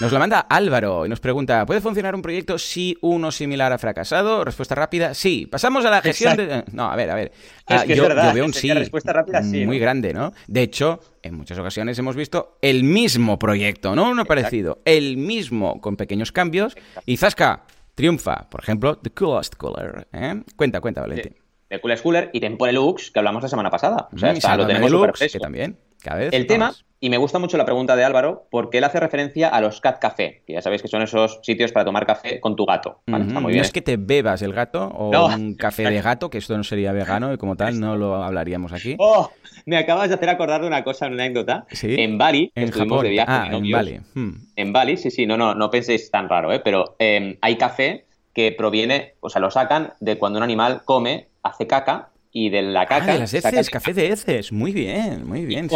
[0.00, 3.76] Nos la manda Álvaro y nos pregunta, ¿puede funcionar un proyecto si uno similar ha
[3.76, 4.44] fracasado?
[4.44, 5.46] Respuesta rápida, sí.
[5.46, 6.64] Pasamos a la gestión de...
[6.72, 7.32] No, a ver, a ver.
[7.66, 10.32] Ah, yo, veo un sí, respuesta rápida, sí muy grande, ¿no?
[10.46, 15.82] De hecho, en muchas ocasiones hemos visto el mismo proyecto, no uno parecido, el mismo
[15.82, 18.48] con pequeños cambios y Zasca triunfa.
[18.48, 20.08] Por ejemplo, The Coolest Cooler.
[20.14, 20.42] ¿eh?
[20.56, 21.34] Cuenta, cuenta, Valentín.
[21.68, 24.08] The Coolest Cooler y Tempore Lux, que hablamos la semana pasada.
[24.12, 27.38] O sea, mm, lo tenemos Lux, que también, cada vez El tema y me gusta
[27.38, 30.60] mucho la pregunta de Álvaro porque él hace referencia a los cat café, que ya
[30.60, 33.00] sabéis que son esos sitios para tomar café con tu gato.
[33.06, 36.62] No es que te bebas el gato o un café de gato, que esto no
[36.62, 38.96] sería vegano y como tal no lo hablaríamos aquí.
[38.98, 39.30] Oh,
[39.64, 41.64] me acabas de hacer acordar de una cosa, una anécdota.
[41.82, 43.02] En Bali, en Japón.
[43.02, 44.00] de viaje ah, en Bali.
[44.14, 44.32] Hmm.
[44.56, 46.60] En Bali, sí, sí, no, no, no penséis tan raro, ¿eh?
[46.60, 51.28] pero em, hay café que proviene, o sea, lo sacan de cuando un animal come,
[51.42, 53.04] hace caca y de la caca.
[53.04, 54.52] Ah, de las heces, café de heces.
[54.52, 55.68] Muy bien, muy bien.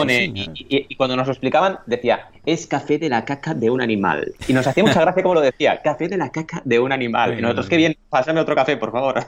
[0.54, 4.32] Y, cuando nos lo explicaban, decía, es café de la caca de un animal.
[4.46, 7.38] Y nos hacía mucha gracia como lo decía, café de la caca de un animal.
[7.38, 9.26] y nosotros, qué bien, pásame otro café, por favor.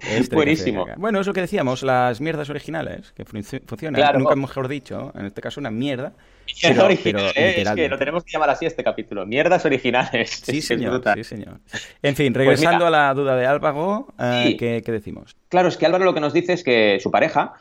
[0.00, 0.86] Este Buenísimo.
[0.96, 4.18] Bueno, es lo que decíamos, las mierdas originales, que funcionan.
[4.18, 6.12] Nunca mejor dicho, en este caso una mierda
[6.62, 9.26] pero, es que lo tenemos que llamar así este capítulo.
[9.26, 10.42] Mierdas originales.
[10.44, 11.02] Sí, señor.
[11.14, 11.60] Sí, señor.
[12.02, 15.36] En fin, pues regresando a la duda de Álvaro, eh, ¿qué, decimos?
[15.48, 17.54] Claro, es que Álvaro lo que nos dice es que su pareja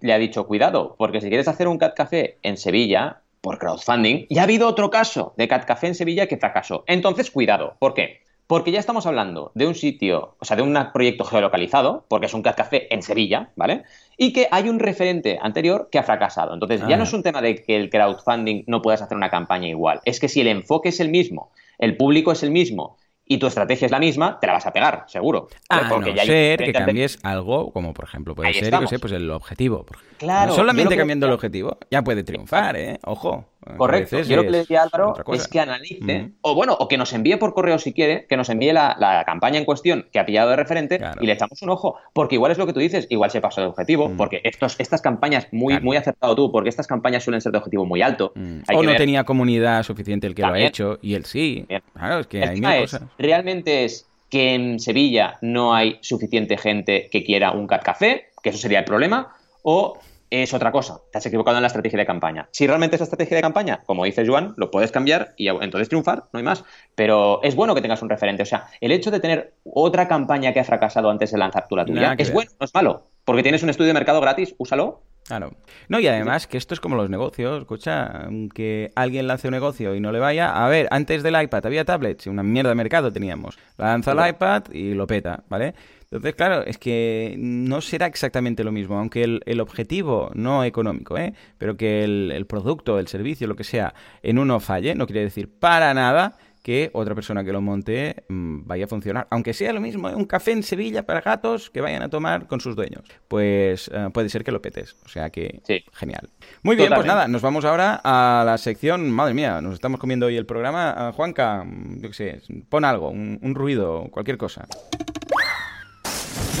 [0.00, 4.26] le ha dicho, cuidado, porque si quieres hacer un cat café en Sevilla, por crowdfunding,
[4.30, 6.84] ya ha habido otro caso de cat café en Sevilla que fracasó.
[6.86, 7.76] Entonces, cuidado.
[7.78, 8.22] ¿Por qué?
[8.46, 12.34] Porque ya estamos hablando de un sitio, o sea, de un proyecto geolocalizado, porque es
[12.34, 13.84] un cat café en Sevilla, ¿vale?
[14.20, 16.52] y que hay un referente anterior que ha fracasado.
[16.52, 19.68] Entonces, ya no es un tema de que el crowdfunding no puedas hacer una campaña
[19.68, 22.96] igual, es que si el enfoque es el mismo, el público es el mismo
[23.28, 25.48] y tu estrategia es la misma, te la vas a pegar, seguro.
[25.68, 29.12] A Porque no ser que cambies algo, como por ejemplo puede ser, yo sé, pues
[29.12, 29.84] el objetivo.
[30.16, 30.54] Claro.
[30.54, 32.98] Solamente cambiando el objetivo ya puede triunfar, ¿eh?
[33.04, 33.44] Ojo.
[33.76, 34.20] Correcto.
[34.22, 37.12] Yo lo que le decía a Álvaro es que analice, o bueno, o que nos
[37.12, 40.50] envíe por correo si quiere, que nos envíe la, campaña en cuestión que ha pillado
[40.50, 43.30] de referente y le echamos un ojo, porque igual es lo que tú dices, igual
[43.30, 47.24] se pasó de objetivo, porque estos, estas campañas, muy, muy acertado tú, porque estas campañas
[47.24, 48.32] suelen ser de objetivo muy alto.
[48.72, 51.66] o no tenía comunidad suficiente el que lo ha hecho, y él sí.
[51.94, 53.02] Claro, es que hay mil cosas.
[53.18, 58.50] Realmente es que en Sevilla no hay suficiente gente que quiera un cat café, que
[58.50, 59.98] eso sería el problema, o
[60.30, 61.00] es otra cosa.
[61.10, 62.48] Te has equivocado en la estrategia de campaña.
[62.52, 65.88] Si realmente es la estrategia de campaña, como dice Joan, lo puedes cambiar y entonces
[65.88, 66.64] triunfar, no hay más.
[66.94, 68.42] Pero es bueno que tengas un referente.
[68.42, 71.76] O sea, el hecho de tener otra campaña que ha fracasado antes de lanzar tú
[71.76, 73.08] la tuya es bueno, no es malo.
[73.24, 75.52] Porque tienes un estudio de mercado gratis, úsalo Claro.
[75.88, 77.60] No, y además que esto es como los negocios.
[77.60, 80.64] Escucha, que alguien lance un negocio y no le vaya.
[80.64, 83.58] A ver, antes del iPad había tablets, una mierda de mercado teníamos.
[83.76, 85.74] Lanza el iPad y lo peta, ¿vale?
[86.10, 91.34] Entonces, claro, es que no será exactamente lo mismo, aunque el, objetivo no económico, ¿eh?
[91.58, 93.92] pero que el, el, producto, el servicio, lo que sea,
[94.22, 98.66] en uno falle, no quiere decir para nada que otra persona que lo monte mm,
[98.66, 99.26] vaya a funcionar.
[99.30, 100.14] Aunque sea lo mismo, ¿eh?
[100.14, 103.04] un café en Sevilla para gatos que vayan a tomar con sus dueños.
[103.26, 104.96] Pues eh, puede ser que lo petes.
[105.04, 105.62] O sea que
[105.94, 106.28] genial.
[106.62, 109.10] Muy bien, pues nada, nos vamos ahora a la sección.
[109.10, 110.94] Madre mía, nos estamos comiendo hoy el programa.
[110.94, 114.66] Ah, Juanca, yo qué sé, pon algo, un ruido, cualquier cosa.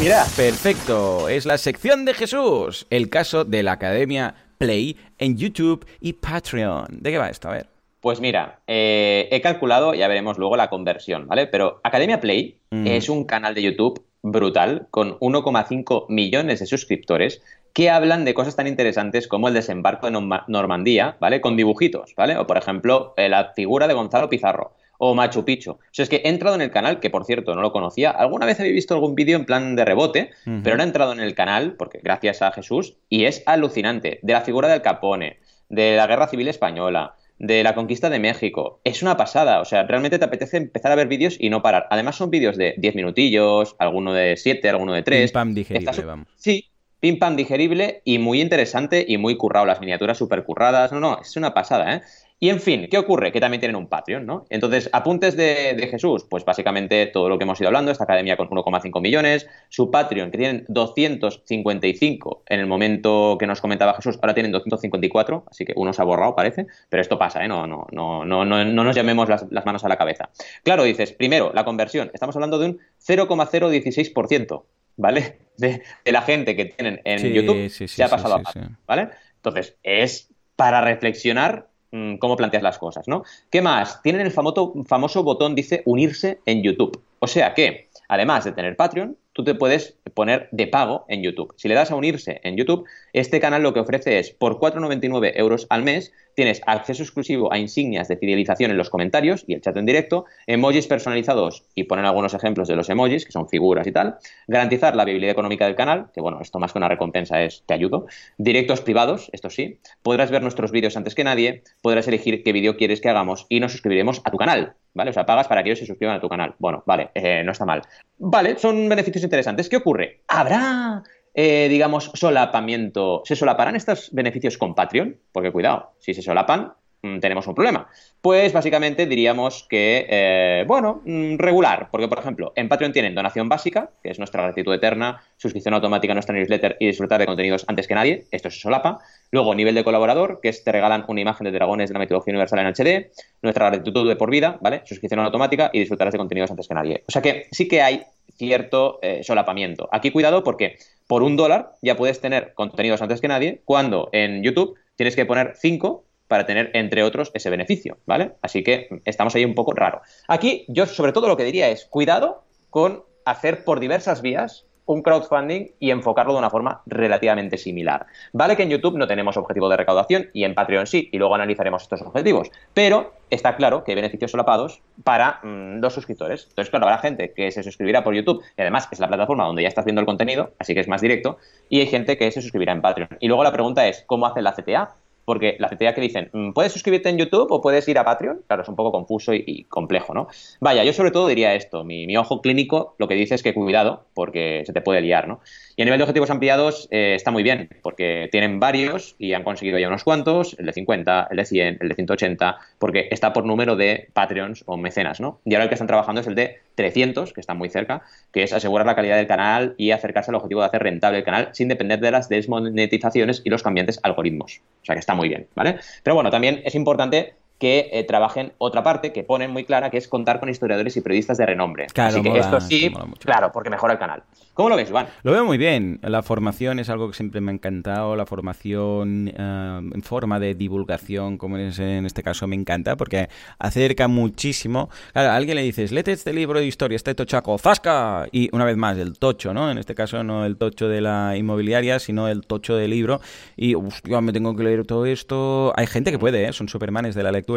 [0.00, 0.24] Mira.
[0.36, 2.86] Perfecto, es la sección de Jesús.
[2.90, 6.86] El caso de la Academia Play en YouTube y Patreon.
[7.00, 7.48] ¿De qué va esto?
[7.48, 7.66] A ver.
[8.00, 11.48] Pues mira, eh, he calculado, ya veremos luego la conversión, ¿vale?
[11.48, 12.86] Pero Academia Play mm.
[12.86, 18.56] es un canal de YouTube brutal con 1,5 millones de suscriptores que hablan de cosas
[18.56, 21.40] tan interesantes como el desembarco de Normandía, ¿vale?
[21.40, 22.36] Con dibujitos, ¿vale?
[22.36, 25.72] O por ejemplo, eh, la figura de Gonzalo Pizarro o Machu Picchu.
[25.72, 28.10] O sea, es que he entrado en el canal, que por cierto no lo conocía.
[28.10, 30.30] Alguna vez había visto algún vídeo en plan de rebote,
[30.62, 34.18] pero no he entrado en el canal, porque gracias a Jesús, y es alucinante.
[34.22, 38.80] De la figura del Capone, de la Guerra Civil Española, de la conquista de México.
[38.84, 41.86] Es una pasada, o sea, realmente te apetece empezar a ver vídeos y no parar.
[41.90, 45.30] Además son vídeos de 10 minutillos, alguno de 7, alguno de 3.
[45.30, 46.26] Pim pam digerible, vamos.
[46.36, 46.68] Sí,
[47.00, 50.90] pim pam digerible y muy interesante y muy currado, las miniaturas súper curradas.
[50.90, 52.02] No, no, es una pasada, ¿eh?
[52.40, 53.32] Y en fin, ¿qué ocurre?
[53.32, 54.46] Que también tienen un Patreon, ¿no?
[54.48, 58.48] Entonces, apuntes de, Jesús, pues básicamente todo lo que hemos ido hablando, esta academia con
[58.48, 64.34] 1,5 millones, su Patreon, que tienen 255 en el momento que nos comentaba Jesús, ahora
[64.34, 67.48] tienen 254, así que uno se ha borrado, parece, pero esto pasa, ¿eh?
[67.48, 70.30] No, no, no, no, no, no nos llamemos las, manos a la cabeza.
[70.62, 74.62] Claro, dices, primero, la conversión, estamos hablando de un 0,016%,
[74.96, 75.38] ¿vale?
[75.56, 79.08] De, la gente que tienen en YouTube se ha pasado a Patreon, ¿vale?
[79.38, 83.24] Entonces, es para reflexionar Mm, cómo planteas las cosas, ¿no?
[83.50, 84.02] ¿Qué más?
[84.02, 87.02] Tienen el famoso, famoso botón, dice, unirse en YouTube.
[87.18, 91.54] O sea que, además de tener Patreon, tú te puedes poner de pago en YouTube.
[91.56, 95.32] Si le das a unirse en YouTube, este canal lo que ofrece es, por 4,99
[95.36, 99.60] euros al mes, tienes acceso exclusivo a insignias de fidelización en los comentarios y el
[99.60, 103.88] chat en directo, emojis personalizados y ponen algunos ejemplos de los emojis, que son figuras
[103.88, 107.42] y tal, garantizar la viabilidad económica del canal, que bueno, esto más que una recompensa
[107.42, 112.06] es te ayudo, directos privados, esto sí, podrás ver nuestros vídeos antes que nadie, podrás
[112.06, 115.10] elegir qué vídeo quieres que hagamos y nos suscribiremos a tu canal, ¿vale?
[115.10, 116.54] O sea, pagas para que ellos se suscriban a tu canal.
[116.60, 117.82] Bueno, vale, eh, no está mal.
[118.16, 119.68] Vale, son beneficios interesantes.
[119.68, 120.22] ¿Qué ocurre?
[120.28, 121.02] ¿Habrá,
[121.40, 123.22] eh, digamos, solapamiento?
[123.24, 125.18] ¿Se solaparán estos beneficios con Patreon?
[125.30, 126.72] Porque cuidado, si se solapan,
[127.02, 127.86] mm, tenemos un problema.
[128.20, 133.48] Pues básicamente diríamos que, eh, bueno, mm, regular, porque por ejemplo, en Patreon tienen donación
[133.48, 137.64] básica, que es nuestra gratitud eterna, suscripción automática a nuestra newsletter y disfrutar de contenidos
[137.68, 138.98] antes que nadie, esto se solapa.
[139.30, 142.32] Luego, nivel de colaborador, que es te regalan una imagen de dragones de la mitología
[142.32, 144.82] universal en HD, nuestra gratitud de por vida, ¿vale?
[144.86, 147.04] Suscripción automática y disfrutarás de contenidos antes que nadie.
[147.06, 148.02] O sea que sí que hay
[148.38, 149.88] cierto eh, solapamiento.
[149.92, 154.42] Aquí cuidado porque por un dólar ya puedes tener contenidos antes que nadie, cuando en
[154.42, 158.32] YouTube tienes que poner cinco para tener, entre otros, ese beneficio, ¿vale?
[158.42, 160.02] Así que estamos ahí un poco raro.
[160.28, 165.02] Aquí yo sobre todo lo que diría es cuidado con hacer por diversas vías un
[165.02, 168.06] crowdfunding y enfocarlo de una forma relativamente similar.
[168.32, 171.34] Vale que en YouTube no tenemos objetivo de recaudación y en Patreon sí, y luego
[171.34, 176.46] analizaremos estos objetivos, pero está claro que hay beneficios solapados para mm, los suscriptores.
[176.48, 179.62] Entonces, claro, habrá gente que se suscribirá por YouTube, y además es la plataforma donde
[179.62, 181.36] ya estás viendo el contenido, así que es más directo,
[181.68, 183.10] y hay gente que se suscribirá en Patreon.
[183.20, 184.94] Y luego la pregunta es, ¿cómo hace la CTA?
[185.28, 188.40] Porque la CTA que dicen, mm, ¿puedes suscribirte en YouTube o puedes ir a Patreon?
[188.46, 190.28] Claro, es un poco confuso y, complejo, ¿no?
[190.58, 194.06] Vaya, yo sobre todo diría esto, mi, ojo clínico lo que dice es que cuidado,
[194.14, 195.40] porque se te puede liar, ¿no?
[195.76, 199.42] Y a nivel de objetivos ampliados eh, está muy bien, porque tienen varios y han
[199.44, 203.34] conseguido ya unos cuantos, el de 50, el de 100, el de 180, porque está
[203.34, 205.40] por número de Patreons o mecenas, ¿no?
[205.44, 208.44] Y ahora el que están trabajando es el de 300, que está muy cerca, que
[208.44, 211.48] es asegurar la calidad del canal y acercarse al objetivo de hacer rentable el canal
[211.52, 214.62] sin depender de las desmonetizaciones y los cambiantes algoritmos.
[214.82, 215.80] O sea que está muy bien, ¿vale?
[216.04, 219.98] Pero bueno, también es importante que eh, trabajen otra parte que ponen muy clara, que
[219.98, 221.86] es contar con historiadores y periodistas de renombre.
[221.96, 224.22] Así que esto sí, claro, porque mejora el canal.
[224.54, 225.06] ¿Cómo lo ves, Iván?
[225.22, 226.00] Lo veo muy bien.
[226.02, 228.16] La formación es algo que siempre me ha encantado.
[228.16, 233.28] La formación eh, en forma de divulgación, como es en este caso, me encanta porque
[233.58, 234.88] acerca muchísimo.
[235.12, 238.26] Claro, a alguien le dices, léete este libro de historia, este tochaco, ¡zasca!
[238.30, 239.70] Y una vez más, el tocho, ¿no?
[239.70, 243.20] En este caso, no el tocho de la inmobiliaria, sino el tocho del libro.
[243.56, 245.72] Y, hostia, me tengo que leer todo esto.
[245.76, 246.52] Hay gente que puede, ¿eh?
[246.52, 247.47] Son supermanes de la lectura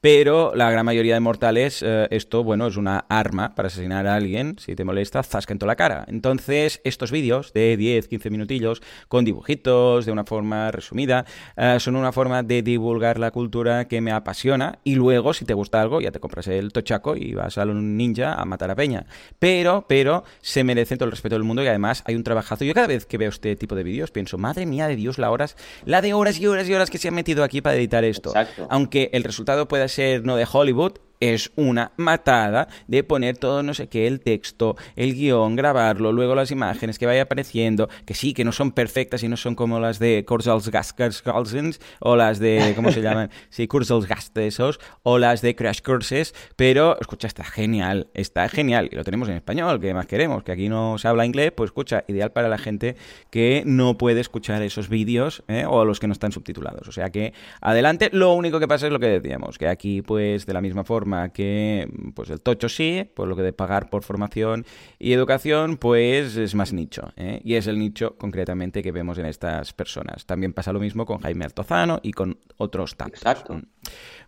[0.00, 4.14] Pero la gran mayoría de mortales, eh, esto, bueno, es una arma para asesinar a
[4.14, 4.56] alguien.
[4.58, 6.04] Si te molesta, zasca en toda la cara.
[6.08, 11.24] Entonces, estos vídeos de 10, 15 minutillos, con dibujitos, de una forma resumida,
[11.56, 14.78] eh, son una forma de divulgar la cultura que me apasiona.
[14.84, 17.96] Y luego, si te gusta algo, ya te compras el tochaco y vas a un
[17.96, 19.06] ninja a matar a Peña.
[19.38, 22.64] Pero, pero, se merecen todo el respeto del mundo y además hay un trabajazo.
[22.64, 25.30] Yo cada vez que veo este tipo de vídeos pienso, madre mía de Dios, la
[25.30, 28.04] horas, la de horas y horas y horas que se han metido aquí para editar
[28.04, 28.32] esto.
[28.68, 29.35] Aunque el resultado
[29.68, 30.98] pueda ser no de Hollywood,
[31.34, 36.34] es una matada de poner todo no sé qué, el texto, el guion, grabarlo, luego
[36.34, 39.80] las imágenes que vaya apareciendo, que sí, que no son perfectas y no son como
[39.80, 43.30] las de Gaskerskalsens o las de, ¿cómo se llaman?
[43.50, 48.96] Sí, Kurzels esos, o las de Crash Courses, pero escucha, está genial, está genial, y
[48.96, 52.04] lo tenemos en español, que más queremos, que aquí no se habla inglés, pues escucha,
[52.08, 52.96] ideal para la gente
[53.30, 55.64] que no puede escuchar esos vídeos ¿eh?
[55.66, 58.92] o los que no están subtitulados, o sea que adelante, lo único que pasa es
[58.92, 63.08] lo que decíamos, que aquí pues de la misma forma que pues el tocho sí,
[63.14, 64.64] pues lo que de pagar por formación
[64.98, 67.12] y educación, pues es más nicho.
[67.16, 67.40] ¿eh?
[67.44, 70.26] Y es el nicho concretamente que vemos en estas personas.
[70.26, 73.20] También pasa lo mismo con Jaime Altozano y con otros tantos.
[73.20, 73.60] Exacto.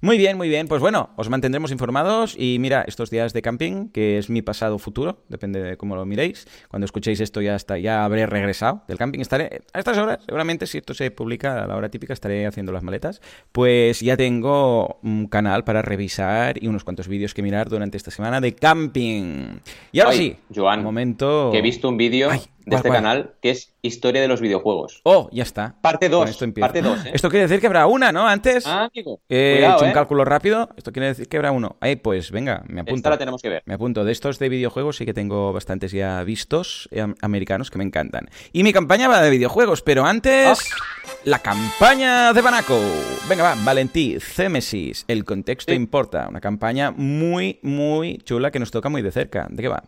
[0.01, 0.69] Muy bien, muy bien.
[0.69, 4.79] Pues bueno, os mantendremos informados y mira, estos días de camping, que es mi pasado
[4.79, 6.47] futuro, depende de cómo lo miréis.
[6.69, 9.19] Cuando escuchéis esto ya está, ya habré regresado del camping.
[9.19, 12.71] Estaré a estas horas, seguramente si esto se publica a la hora típica, estaré haciendo
[12.71, 13.21] las maletas.
[13.51, 18.13] Pues ya tengo un canal para revisar y unos cuantos vídeos que mirar durante esta
[18.13, 19.59] semana de camping.
[19.91, 21.51] Y ahora sí, Joan, momento.
[21.51, 22.31] Que he visto un vídeo
[22.69, 25.01] de este canal, que es Historia de los videojuegos.
[25.05, 25.77] Oh, ya está.
[25.81, 26.31] Parte 2.
[26.31, 27.11] Esto, parte ¿eh?
[27.13, 28.27] esto quiere decir que habrá una, ¿no?
[28.27, 28.67] Antes.
[28.67, 29.21] Ah, amigo.
[29.29, 29.93] he hecho un ¿eh?
[29.93, 30.69] cálculo rápido.
[30.77, 31.77] Esto quiere decir que habrá uno.
[31.81, 32.97] Ahí, pues venga, me apunto.
[32.97, 33.63] Esta la tenemos que ver.
[33.67, 34.05] Me apunto.
[34.05, 38.29] De estos de videojuegos sí que tengo bastantes ya vistos eh, americanos que me encantan.
[38.53, 40.59] Y mi campaña va de videojuegos, pero antes.
[40.59, 41.15] Ah.
[41.25, 42.81] La campaña de Banaco.
[43.29, 45.05] Venga, va, Valentí, Cémesis.
[45.07, 46.27] El contexto importa.
[46.29, 49.47] Una campaña muy, muy chula que nos toca muy de cerca.
[49.49, 49.85] ¿De qué va?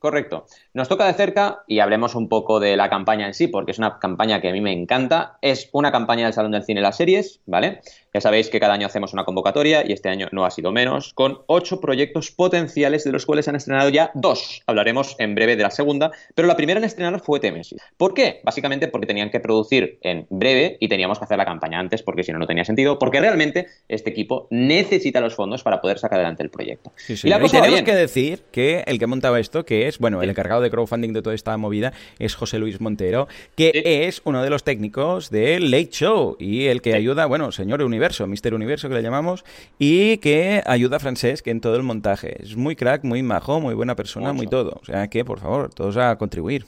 [0.00, 0.46] Correcto.
[0.72, 3.78] Nos toca de cerca y hablemos un poco de la campaña en sí, porque es
[3.78, 5.36] una campaña que a mí me encanta.
[5.42, 7.82] Es una campaña del Salón del Cine y las Series, ¿vale?
[8.14, 11.12] Ya sabéis que cada año hacemos una convocatoria y este año no ha sido menos,
[11.12, 14.62] con ocho proyectos potenciales de los cuales han estrenado ya dos.
[14.66, 17.80] Hablaremos en breve de la segunda, pero la primera en estrenar fue Temesis.
[17.98, 18.40] ¿Por qué?
[18.42, 22.24] Básicamente porque tenían que producir en breve y teníamos que hacer la campaña antes, porque
[22.24, 26.18] si no, no tenía sentido, porque realmente este equipo necesita los fondos para poder sacar
[26.18, 26.92] adelante el proyecto.
[27.06, 30.60] Y, la tenemos que decir que el que montaba esto, que es bueno, el encargado
[30.60, 34.64] de crowdfunding de toda esta movida es José Luis Montero, que es uno de los
[34.64, 39.02] técnicos del Late Show y el que ayuda, bueno, señor Universo, Mister Universo que le
[39.02, 39.44] llamamos,
[39.78, 42.42] y que ayuda a Francesc en todo el montaje.
[42.42, 44.78] Es muy crack, muy majo, muy buena persona, muy todo.
[44.80, 46.66] O sea que, por favor, todos a contribuir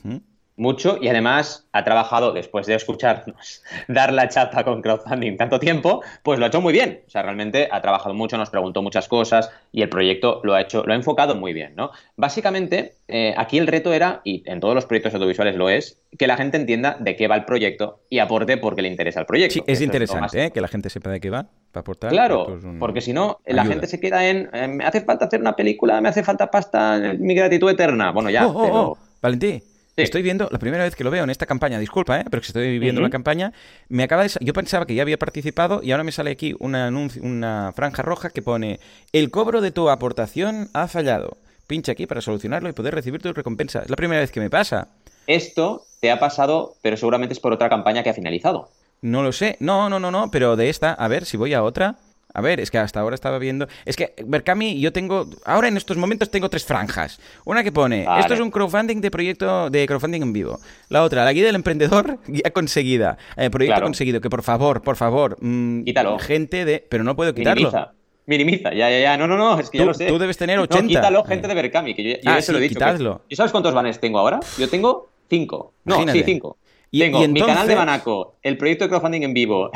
[0.56, 6.02] mucho y además ha trabajado, después de escucharnos dar la chapa con crowdfunding tanto tiempo,
[6.22, 7.02] pues lo ha hecho muy bien.
[7.06, 10.60] O sea, realmente ha trabajado mucho, nos preguntó muchas cosas y el proyecto lo ha
[10.60, 11.90] hecho, lo ha enfocado muy bien, ¿no?
[12.16, 16.26] Básicamente, eh, aquí el reto era, y en todos los proyectos audiovisuales lo es, que
[16.26, 19.54] la gente entienda de qué va el proyecto y aporte porque le interesa el proyecto.
[19.54, 20.50] Sí, es interesante, ¿eh?
[20.50, 22.10] Que la gente sepa de qué va para aportar.
[22.10, 25.56] Claro, porque si no, la gente se queda en, eh, me hace falta hacer una
[25.56, 28.12] película, me hace falta pasta, mi gratitud eterna.
[28.12, 28.74] Bueno, ya, oh, oh, pero...
[28.74, 29.62] Oh, Valentín,
[29.96, 32.24] Estoy viendo, la primera vez que lo veo en esta campaña, disculpa, ¿eh?
[32.30, 33.52] pero que estoy viendo la campaña,
[33.88, 34.30] me acaba de...
[34.40, 38.30] Yo pensaba que ya había participado y ahora me sale aquí una, una franja roja
[38.30, 38.80] que pone
[39.12, 41.36] el cobro de tu aportación ha fallado.
[41.66, 43.80] Pincha aquí para solucionarlo y poder recibir tu recompensa.
[43.80, 44.88] Es la primera vez que me pasa.
[45.26, 48.70] Esto te ha pasado, pero seguramente es por otra campaña que ha finalizado.
[49.02, 49.56] No lo sé.
[49.60, 51.96] No, no, no, no, pero de esta, a ver si voy a otra.
[52.34, 53.66] A ver, es que hasta ahora estaba viendo.
[53.84, 55.26] Es que, Berkami, yo tengo.
[55.44, 57.20] Ahora en estos momentos tengo tres franjas.
[57.44, 60.60] Una que pone: Esto es un crowdfunding de proyecto de crowdfunding en vivo.
[60.88, 63.18] La otra, la guía del emprendedor, guía conseguida.
[63.36, 64.20] Eh, proyecto conseguido.
[64.20, 65.36] Que por favor, por favor.
[65.40, 66.18] Mm, quítalo.
[66.18, 66.86] Gente de.
[66.88, 67.70] Pero no puedo quitarlo.
[67.70, 67.92] Minimiza.
[68.24, 69.16] Minimiza, ya, ya, ya.
[69.16, 70.06] No, no, no, es que tú, lo sé.
[70.06, 70.82] Tú debes tener 80.
[70.82, 72.74] No, quítalo, gente de Berkami, que yo, yo ah, se lo he dicho.
[72.74, 73.22] Quitadlo.
[73.28, 74.38] ¿Y sabes cuántos banners tengo ahora?
[74.58, 75.74] Yo tengo cinco.
[75.84, 76.56] No, sí, cinco.
[76.90, 79.70] Y, tengo mi canal de Banaco, el proyecto de crowdfunding en vivo,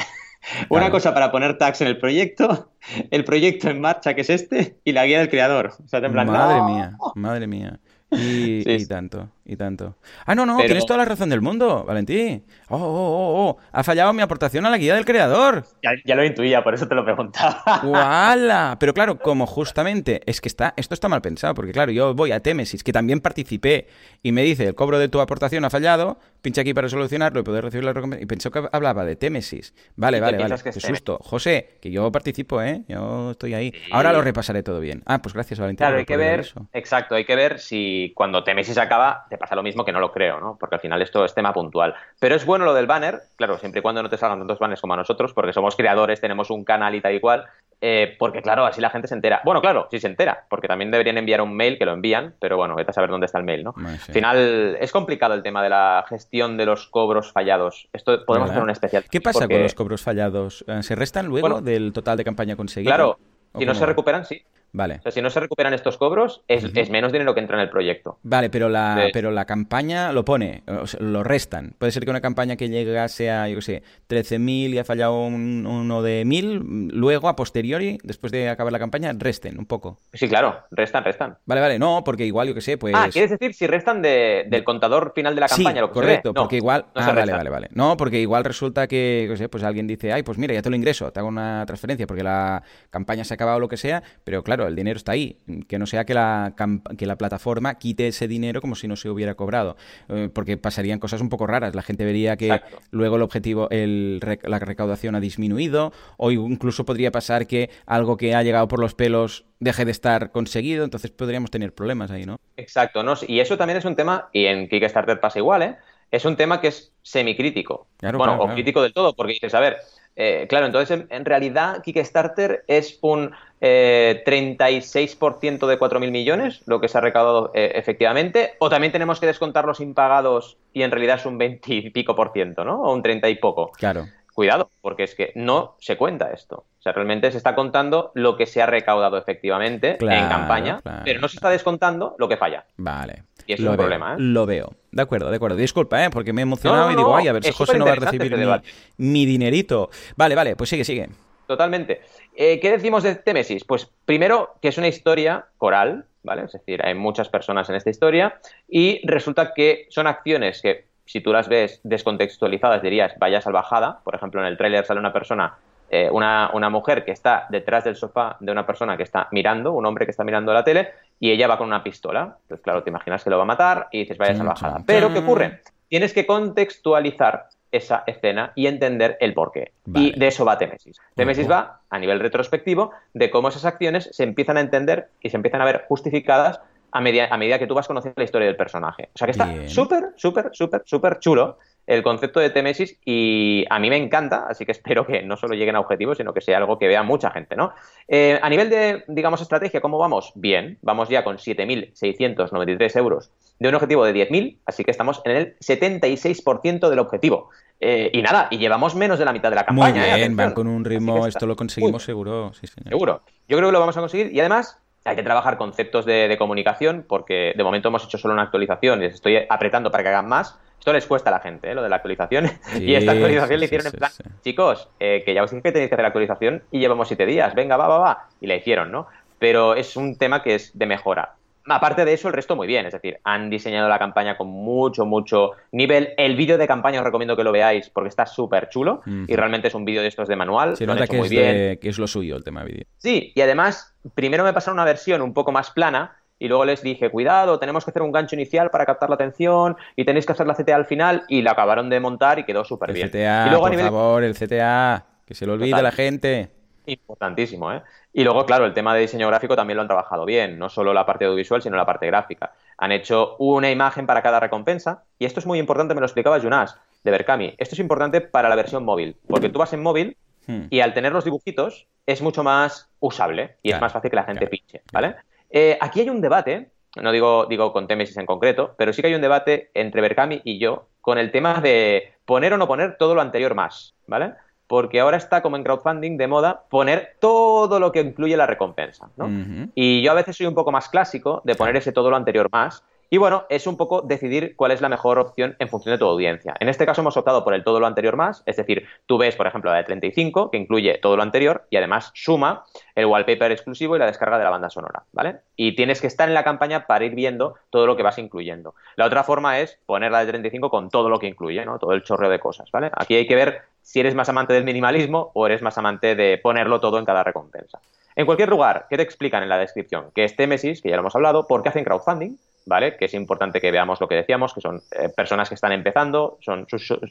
[0.69, 2.71] Una cosa para poner tags en el proyecto,
[3.11, 5.75] el proyecto en marcha, que es este, y la guía del creador.
[5.93, 7.81] madre mía, madre mía.
[8.09, 9.97] Y, tanto, y tanto.
[10.27, 12.45] Ah, no, no, tienes toda la razón del mundo, Valentín.
[12.69, 15.64] Oh, oh, oh, oh, ha fallado mi aportación a la guía del creador.
[15.83, 17.81] Ya, lo intuía, por eso te lo preguntaba.
[17.83, 18.77] ¡Wala!
[18.79, 22.31] Pero claro, como justamente es que está, esto está mal pensado, porque claro, yo voy
[22.31, 23.88] a Temesis, que también participé,
[24.23, 27.42] y me dice, el cobro de tu aportación ha fallado, pincha aquí para solucionarlo y
[27.42, 28.23] poder recibir la recompensa.
[28.23, 29.75] Y pensó que hablaba de Temesis.
[29.97, 30.55] Vale, vale, vale.
[30.62, 31.19] Qué susto.
[31.21, 32.85] José, que yo participo, ¿eh?
[32.87, 33.75] Yo estoy ahí.
[33.90, 35.03] Ahora lo repasaré todo bien.
[35.07, 35.79] Ah, pues gracias, Valentín.
[35.79, 39.63] Claro, hay que ver, exacto, hay que ver si cuando Temesis acaba te pasa lo
[39.63, 40.57] mismo que no lo creo, ¿no?
[40.59, 41.95] Porque al final esto es tema puntual.
[42.19, 44.81] Pero es bueno lo del banner, claro, siempre y cuando no te salgan tantos banners
[44.81, 47.45] como a nosotros, porque somos creadores, tenemos un canal y tal y cual,
[47.81, 49.41] eh, porque claro, así la gente se entera.
[49.45, 52.57] Bueno, claro, sí se entera, porque también deberían enviar un mail que lo envían, pero
[52.57, 53.75] bueno, vete a saber dónde está el mail, ¿no?
[53.77, 57.89] Al final es complicado el tema de la gestión de los cobros fallados.
[57.93, 59.05] Esto podemos hacer un especial.
[59.11, 60.64] ¿Qué pasa con los cobros fallados?
[60.66, 62.95] Eh, ¿Se restan luego del total de campaña conseguida?
[62.95, 63.18] Claro,
[63.57, 64.43] si no se recuperan, sí.
[64.73, 64.97] Vale.
[64.99, 67.71] O sea, si no se recuperan estos cobros, es, menos dinero que entra en el
[67.71, 68.19] proyecto.
[68.23, 70.62] Vale, pero la, pero la campaña lo pone,
[71.01, 71.75] lo restan.
[71.79, 75.27] Puede ser que una campaña que llegase a, yo qué sé, 13.000 y ha fallado
[75.27, 79.99] uno de 1.000, luego, a posteriori, después de acabar la campaña, resten un poco.
[80.12, 81.39] Sí, claro, restan, restan.
[81.47, 82.95] Vale, vale, no, porque igual, yo qué sé, pues...
[82.97, 85.81] Ah, ¿quieres decir si restan del contador final de la campaña?
[85.81, 86.87] lo que correcto, porque igual...
[86.95, 87.69] ah, vale, vale, vale.
[87.73, 90.71] No, porque igual resulta que, yo sé, pues alguien dice, ay, pues mira, ya te
[90.71, 93.77] lo ingreso, te hago una transferencia porque la campaña se ha acabado o lo que
[93.77, 95.37] sea, pero claro, el dinero está ahí
[95.69, 96.55] que no sea que la,
[96.97, 99.77] que la plataforma quite ese dinero como si no se hubiera cobrado,
[100.09, 101.75] eh, porque pasarían cosas un poco raras.
[101.75, 102.61] La gente vería que
[102.91, 108.35] luego el objetivo, el, la recaudación ha disminuido, o incluso podría pasar que algo que
[108.35, 112.39] ha llegado por los pelos deje de estar conseguido, entonces podríamos tener problemas ahí, ¿no?
[112.57, 113.14] Exacto, ¿no?
[113.27, 115.77] y eso también es un tema, y en Kickstarter pasa igual, ¿eh?
[116.11, 117.89] Es un tema que es semicrítico.
[118.01, 119.79] bueno, o crítico del todo, porque dices, a ver,
[120.17, 126.89] eh, claro, entonces en, realidad Kickstarter es un eh, 36% de 4.000 millones, lo que
[126.89, 131.17] se ha recaudado eh, efectivamente, o también tenemos que descontar los impagados y en realidad
[131.17, 132.83] es un 20 y pico por ciento, ¿no?
[132.83, 133.73] O un 30 y poco.
[133.73, 134.07] Claro.
[134.33, 136.64] Cuidado, porque es que no se cuenta esto.
[136.79, 141.21] O sea, realmente se está contando lo que se ha recaudado efectivamente en campaña, pero
[141.21, 142.67] no se está descontando lo que falla.
[142.77, 143.23] Vale.
[143.47, 144.16] Y es un problema, ¿eh?
[144.18, 144.72] Lo veo.
[144.90, 145.57] De acuerdo, de acuerdo.
[145.57, 146.11] Disculpa, ¿eh?
[146.11, 148.32] Porque me he emocionado y digo, ay, a ver si José no va a recibir
[148.32, 148.68] este
[148.99, 149.90] mi, dinerito.
[150.16, 151.09] Vale, vale, pues sigue, sigue.
[151.47, 152.01] Totalmente.
[152.34, 153.64] Eh, ¿Qué decimos de Témesis?
[153.64, 156.44] Pues primero que es una historia coral, ¿vale?
[156.44, 161.20] Es decir, hay muchas personas en esta historia y resulta que son acciones que si
[161.20, 164.01] tú las ves descontextualizadas dirías vaya salvajada.
[164.05, 165.55] Por ejemplo, en el tráiler sale una persona,
[165.88, 169.72] eh, una, una, mujer que está detrás del sofá de una persona que está mirando,
[169.72, 172.37] un hombre que está mirando la tele, y ella va con una pistola.
[172.43, 174.83] Entonces, claro, te imaginas que lo va a matar y dices vaya salvajada.
[174.87, 175.61] Pero, ¿qué ocurre?
[175.89, 179.73] Tienes que contextualizar esa escena y entender el porqué.
[179.95, 181.01] Y de eso va Temesis.
[181.14, 185.37] Temesis va a nivel retrospectivo de cómo esas acciones se empiezan a entender y se
[185.37, 186.61] empiezan a ver justificadas
[186.93, 189.11] a medida, a medida que tú vas conociendo la historia del personaje.
[189.14, 193.78] O sea que está súper, súper, súper, súper chulo el concepto de Temesis y a
[193.78, 196.59] mí me encanta, así que espero que no solo lleguen a objetivos, sino que sea
[196.59, 197.72] algo que vea mucha gente, ¿no?
[198.09, 200.32] Eh, a nivel de, digamos, estrategia, ¿cómo vamos?
[200.34, 205.37] Bien, vamos ya con 7.693 euros de un objetivo de 10.000, así que estamos en
[205.37, 207.51] el 76% del objetivo.
[207.78, 210.01] Eh, y nada, y llevamos menos de la mitad de la campaña.
[210.01, 210.14] Muy ¿eh?
[210.16, 212.53] bien, van con un ritmo, esto lo conseguimos seguro.
[212.89, 213.22] Seguro.
[213.49, 216.37] Yo creo que lo vamos a conseguir y además hay que trabajar conceptos de, de,
[216.37, 220.09] comunicación porque de momento hemos hecho solo una actualización y les estoy apretando para que
[220.09, 220.59] hagan más.
[220.79, 221.74] Esto les cuesta a la gente, ¿eh?
[221.74, 222.51] lo de la actualización.
[222.81, 224.12] y esta actualización le hicieron en plan,
[224.43, 227.27] chicos, eh, que ya os dije que tenéis que hacer la actualización y llevamos siete
[227.27, 228.29] días, venga, va, va, va.
[228.41, 229.07] Y la hicieron, ¿no?
[229.39, 231.35] Pero es un tema que es de mejora.
[231.68, 232.87] Aparte de eso, el resto muy bien.
[232.87, 236.11] Es decir, han diseñado la campaña con mucho, mucho nivel.
[236.16, 239.68] El vídeo de campaña os recomiendo que lo veáis porque está súper chulo y realmente
[239.68, 240.77] es un vídeo de estos de manual.
[240.77, 241.79] Se nota que, muy es bien.
[241.79, 242.85] que es lo suyo el tema de vídeo.
[242.99, 246.82] Sí, y además, primero me pasaron una versión un poco más plana y luego les
[246.82, 250.32] dije, cuidado, tenemos que hacer un gancho inicial para captar la atención y tenéis que
[250.32, 253.09] hacer la CTA al final y la acabaron de montar y quedó súper bien.
[253.09, 256.51] CTA, y luego, por favor, el CTA, que se lo olvide a la gente.
[256.87, 257.82] Importantísimo, ¿eh?
[258.12, 260.95] Y luego, claro, el tema de diseño gráfico también lo han trabajado bien, no solo
[260.95, 262.53] la parte audiovisual, sino la parte gráfica.
[262.78, 266.39] Han hecho una imagen para cada recompensa y esto es muy importante, me lo explicaba
[266.39, 267.55] Jonas de Berkami.
[267.59, 270.16] Esto es importante para la versión móvil, porque tú vas en móvil
[270.47, 270.66] hmm.
[270.70, 274.24] y al tener los dibujitos es mucho más usable y es más fácil que la
[274.24, 275.16] gente pinche, ¿vale?
[275.51, 276.70] Eh, aquí hay un debate,
[277.01, 280.40] no digo, digo con Temesis en concreto, pero sí que hay un debate entre Berkami
[280.44, 284.32] y yo con el tema de poner o no poner todo lo anterior más, ¿vale?
[284.66, 289.09] Porque ahora está como en crowdfunding de moda poner todo lo que incluye la recompensa,
[289.16, 289.28] ¿no?
[289.76, 292.49] Y yo a veces soy un poco más clásico de poner ese todo lo anterior
[292.51, 295.99] más, y bueno, es un poco decidir cuál es la mejor opción en función de
[295.99, 296.55] tu audiencia.
[296.61, 299.37] En este caso hemos optado por el todo lo anterior más, es decir, tú ves,
[299.37, 303.53] por ejemplo, la de 35, que incluye todo lo anterior y además suma el wallpaper
[303.53, 305.37] exclusivo y la descarga de la banda sonora, ¿vale?
[305.57, 308.75] Y tienes que estar en la campaña para ir viendo todo lo que vas incluyendo.
[308.97, 311.79] La otra forma es poner la de 35 con todo lo que incluye, ¿no?
[311.79, 312.91] Todo el chorreo de cosas, ¿vale?
[312.95, 316.39] Aquí hay que ver si eres más amante del minimalismo o eres más amante de
[316.39, 317.81] ponerlo todo en cada recompensa.
[318.17, 320.11] En cualquier lugar, ¿qué te explican en la descripción?
[320.15, 322.37] Que este Mesis, que ya lo hemos hablado, ¿por qué hacen crowdfunding?
[322.67, 322.97] ¿Vale?
[322.97, 326.39] Que es importante que veamos lo que decíamos, que son eh, personas que están empezando,
[326.41, 326.67] son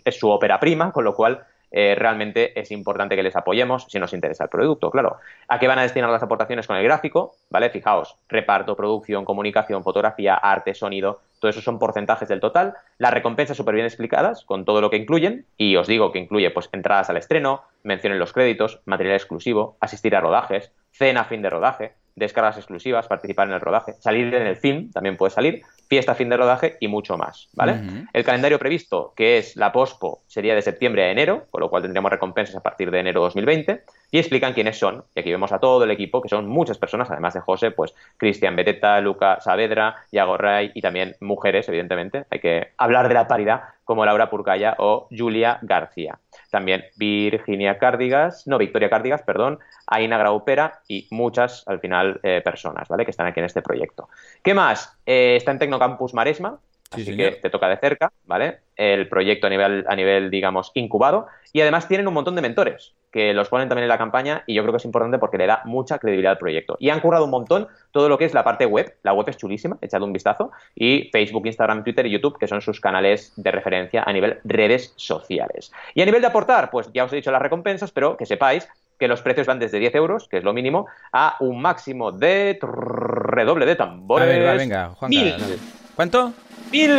[0.06, 3.99] es su ópera prima, con lo cual eh, realmente es importante que les apoyemos si
[3.99, 5.18] nos interesa el producto, claro.
[5.47, 7.36] ¿A qué van a destinar las aportaciones con el gráfico?
[7.49, 7.70] ¿Vale?
[7.70, 12.76] Fijaos, reparto, producción, comunicación, fotografía, arte, sonido, todo eso son porcentajes del total.
[12.97, 16.49] Las recompensas súper bien explicadas, con todo lo que incluyen, y os digo que incluye
[16.51, 21.41] pues entradas al estreno, mención en los créditos, material exclusivo, asistir a rodajes, cena fin
[21.41, 25.61] de rodaje, descargas exclusivas, participar en el rodaje, salir en el film, también puede salir,
[25.88, 27.82] fiesta, fin de rodaje y mucho más, ¿vale?
[28.13, 31.84] El calendario previsto, que es la POSPO, sería de septiembre a enero, con lo cual
[31.84, 33.84] tendríamos recompensas a partir de enero 2020,
[34.16, 37.11] y explican quiénes son, y aquí vemos a todo el equipo, que son muchas personas,
[37.11, 42.39] además de José, pues Cristian Beteta, Luca Saavedra, Yago Ray y también mujeres, evidentemente, hay
[42.39, 46.18] que hablar de la paridad, como Laura Purcaya o Julia García.
[46.49, 52.88] También Virginia Cárdigas, no, Victoria Cárdigas, perdón, Aina Graupera y muchas, al final, eh, personas,
[52.88, 53.03] ¿vale?
[53.03, 54.07] Que están aquí en este proyecto.
[54.41, 54.97] ¿Qué más?
[55.05, 56.57] Eh, está en Tecnocampus Maresma,
[56.91, 58.59] así que te toca de cerca, ¿vale?
[58.75, 61.27] El proyecto a nivel, a nivel, digamos, incubado.
[61.53, 64.53] Y además tienen un montón de mentores que los ponen también en la campaña y
[64.53, 66.75] yo creo que es importante porque le da mucha credibilidad al proyecto.
[66.81, 68.93] Y han currado un montón todo lo que es la parte web.
[69.03, 70.51] La web es chulísima, echad un vistazo.
[70.75, 74.91] Y Facebook, Instagram, Twitter y YouTube, que son sus canales de referencia a nivel redes
[74.97, 75.71] sociales.
[75.93, 78.67] Y a nivel de aportar, pues ya os he dicho las recompensas, pero que sepáis
[78.99, 82.59] que los precios van desde 10 euros, que es lo mínimo, a un máximo de
[82.61, 84.27] redoble de tambores.
[84.27, 85.11] A ver, venga, Juan
[85.96, 86.34] ¿Cuánto?
[86.72, 86.91] ¡Mil!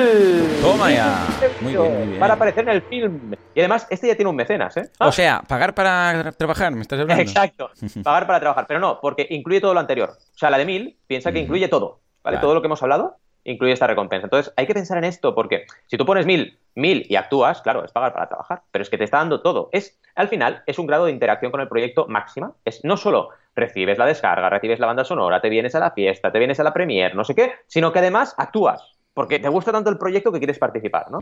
[0.62, 1.26] Toma ya.
[1.60, 2.20] Muy bien, muy bien.
[2.20, 3.34] Para aparecer en el film.
[3.54, 4.90] Y además, este ya tiene un mecenas, ¿eh?
[4.98, 7.22] O sea, pagar para trabajar, ¿me estás hablando?
[7.22, 7.70] Exacto.
[8.02, 8.64] Pagar para trabajar.
[8.66, 10.10] Pero no, porque incluye todo lo anterior.
[10.10, 12.00] O sea, la de mil piensa que incluye todo.
[12.22, 12.38] ¿Vale?
[12.38, 14.26] Todo lo que hemos hablado incluye esta recompensa.
[14.26, 17.84] Entonces, hay que pensar en esto porque si tú pones mil, mil y actúas, claro,
[17.84, 19.68] es pagar para trabajar, pero es que te está dando todo.
[19.72, 22.52] Es, al final, es un grado de interacción con el proyecto máxima.
[22.64, 26.30] Es no solo recibes la descarga, recibes la banda sonora, te vienes a la fiesta,
[26.30, 29.72] te vienes a la premiere, no sé qué, sino que además actúas porque te gusta
[29.72, 31.20] tanto el proyecto que quieres participar, ¿no?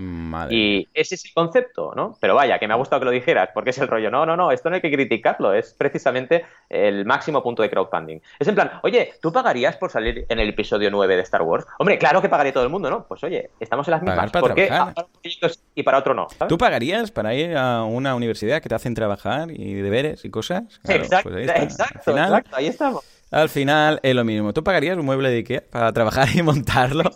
[0.51, 2.19] Y ese es el concepto, ¿no?
[2.21, 4.11] Pero vaya, que me ha gustado que lo dijeras, porque es el rollo.
[4.11, 8.19] No, no, no, esto no hay que criticarlo, es precisamente el máximo punto de crowdfunding.
[8.41, 11.67] Es en plan, oye, ¿tú pagarías por salir en el episodio 9 de Star Wars?
[11.79, 13.07] Hombre, claro que pagaría todo el mundo, ¿no?
[13.07, 14.29] Pues oye, estamos en las mismas.
[14.33, 16.27] Para ¿Por qué para proyectos y para otro no?
[16.49, 20.65] ¿Tú pagarías para ir a una universidad que te hacen trabajar y deberes y cosas?
[20.83, 23.05] exacto, pues exacto, exacto, ahí estamos.
[23.35, 24.53] Al final es lo mismo.
[24.53, 27.11] ¿Tú pagarías un mueble de Ikea para trabajar y montarlo?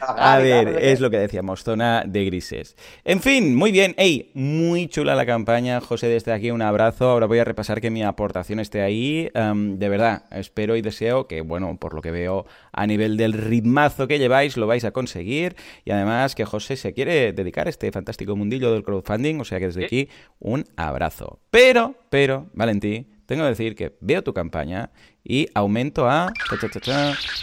[0.00, 2.74] A ver, es lo que decíamos, zona de grises.
[3.04, 3.94] En fin, muy bien.
[3.96, 5.80] Ey, muy chula la campaña.
[5.80, 7.08] José, desde aquí un abrazo.
[7.08, 9.30] Ahora voy a repasar que mi aportación esté ahí.
[9.32, 13.32] Em, de verdad, espero y deseo que, bueno, por lo que veo a nivel del
[13.32, 15.54] ritmazo que lleváis, lo vais a conseguir.
[15.84, 19.38] Y además que José se quiere dedicar a este fantástico mundillo del crowdfunding.
[19.38, 20.08] O sea que desde aquí
[20.40, 21.38] un abrazo.
[21.52, 24.90] Pero, pero, Valentí, tengo que decir que veo tu campaña
[25.22, 26.32] y aumento a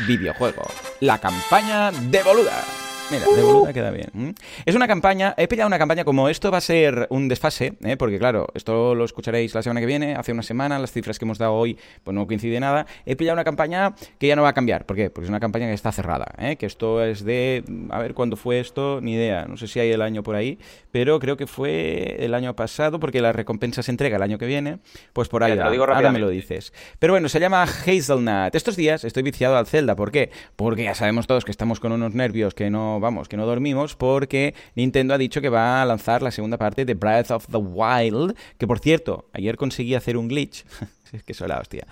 [0.06, 0.64] videojuego.
[1.00, 2.87] La campaña de Boluda.
[3.10, 4.36] Mira, de boluda queda bien.
[4.66, 7.96] Es una campaña, he pillado una campaña como esto va a ser un desfase, ¿eh?
[7.96, 11.24] porque claro, esto lo escucharéis la semana que viene, hace una semana, las cifras que
[11.24, 12.86] hemos dado hoy pues no coincide nada.
[13.06, 15.10] He pillado una campaña que ya no va a cambiar, ¿por qué?
[15.10, 16.58] Porque es una campaña que está cerrada, ¿eh?
[16.58, 19.92] que esto es de, a ver cuándo fue esto, ni idea, no sé si hay
[19.92, 20.60] el año por ahí,
[20.92, 24.48] pero creo que fue el año pasado, porque la recompensa se entrega el año que
[24.48, 24.80] viene,
[25.14, 26.74] pues por ahí, ahora me lo dices.
[27.00, 28.54] Pero bueno, se llama Hazelnut.
[28.54, 30.30] Estos días estoy viciado al Zelda, ¿por qué?
[30.58, 33.96] Porque ya sabemos todos que estamos con unos nervios que no vamos, que no dormimos
[33.96, 37.58] porque Nintendo ha dicho que va a lanzar la segunda parte de Breath of the
[37.58, 40.66] Wild, que por cierto, ayer conseguí hacer un glitch.
[41.14, 41.88] es que soy la hostia.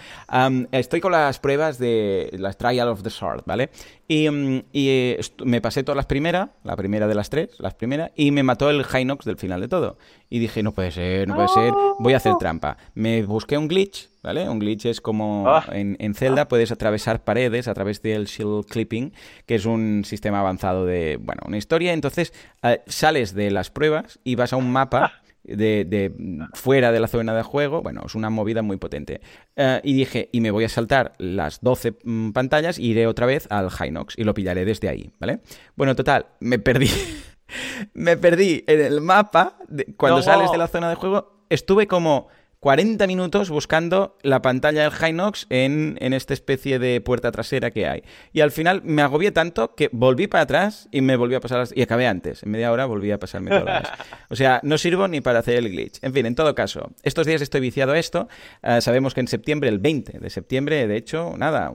[0.72, 3.70] estoy con las pruebas de las Trial of the Sword, ¿vale?
[4.08, 8.12] Y, mm, y me pasé todas las primeras, la primera de las tres, las primeras,
[8.16, 9.98] y me mató el Hinox del final de todo.
[10.30, 12.78] Y dije, no puede ser, no puede ser, voy a hacer trampa.
[12.94, 14.50] Me busqué un glitch, ¿vale?
[14.50, 15.66] Un glitch es como ah.
[15.72, 19.14] en, en, Zelda puedes atravesar paredes a través del shield clipping,
[19.46, 21.94] que es un sistema avanzado de, bueno, una historia.
[21.94, 26.14] Entonces eh, sales de las pruebas y vas a un mapa ah de,
[26.54, 29.22] fuera de la zona de juego, bueno, es una movida muy potente.
[29.56, 33.26] Eh, y dije, y me voy a saltar las 12 mm, pantallas y iré otra
[33.26, 35.40] vez al Hinox y lo pillaré desde ahí, ¿vale?
[35.76, 36.90] Bueno, total, me perdí.
[37.94, 39.58] me perdí en el mapa.
[39.98, 42.28] cuando sales de la zona de juego, estuve como
[42.66, 47.86] 40 minutos buscando la pantalla del Hinox en, en esta especie de puerta trasera que
[47.86, 48.02] hay.
[48.34, 51.68] Y al final me agobié tanto que volví para atrás y me volví a pasar...
[51.76, 52.42] Y acabé antes.
[52.42, 53.88] En media hora volví a pasarme todas.
[54.30, 56.00] O sea, no sirvo ni para hacer el glitch.
[56.02, 58.28] En fin, en todo caso, estos días estoy viciado a esto.
[58.64, 61.72] Ah, sabemos que en septiembre, el 20 de septiembre, de hecho, nada,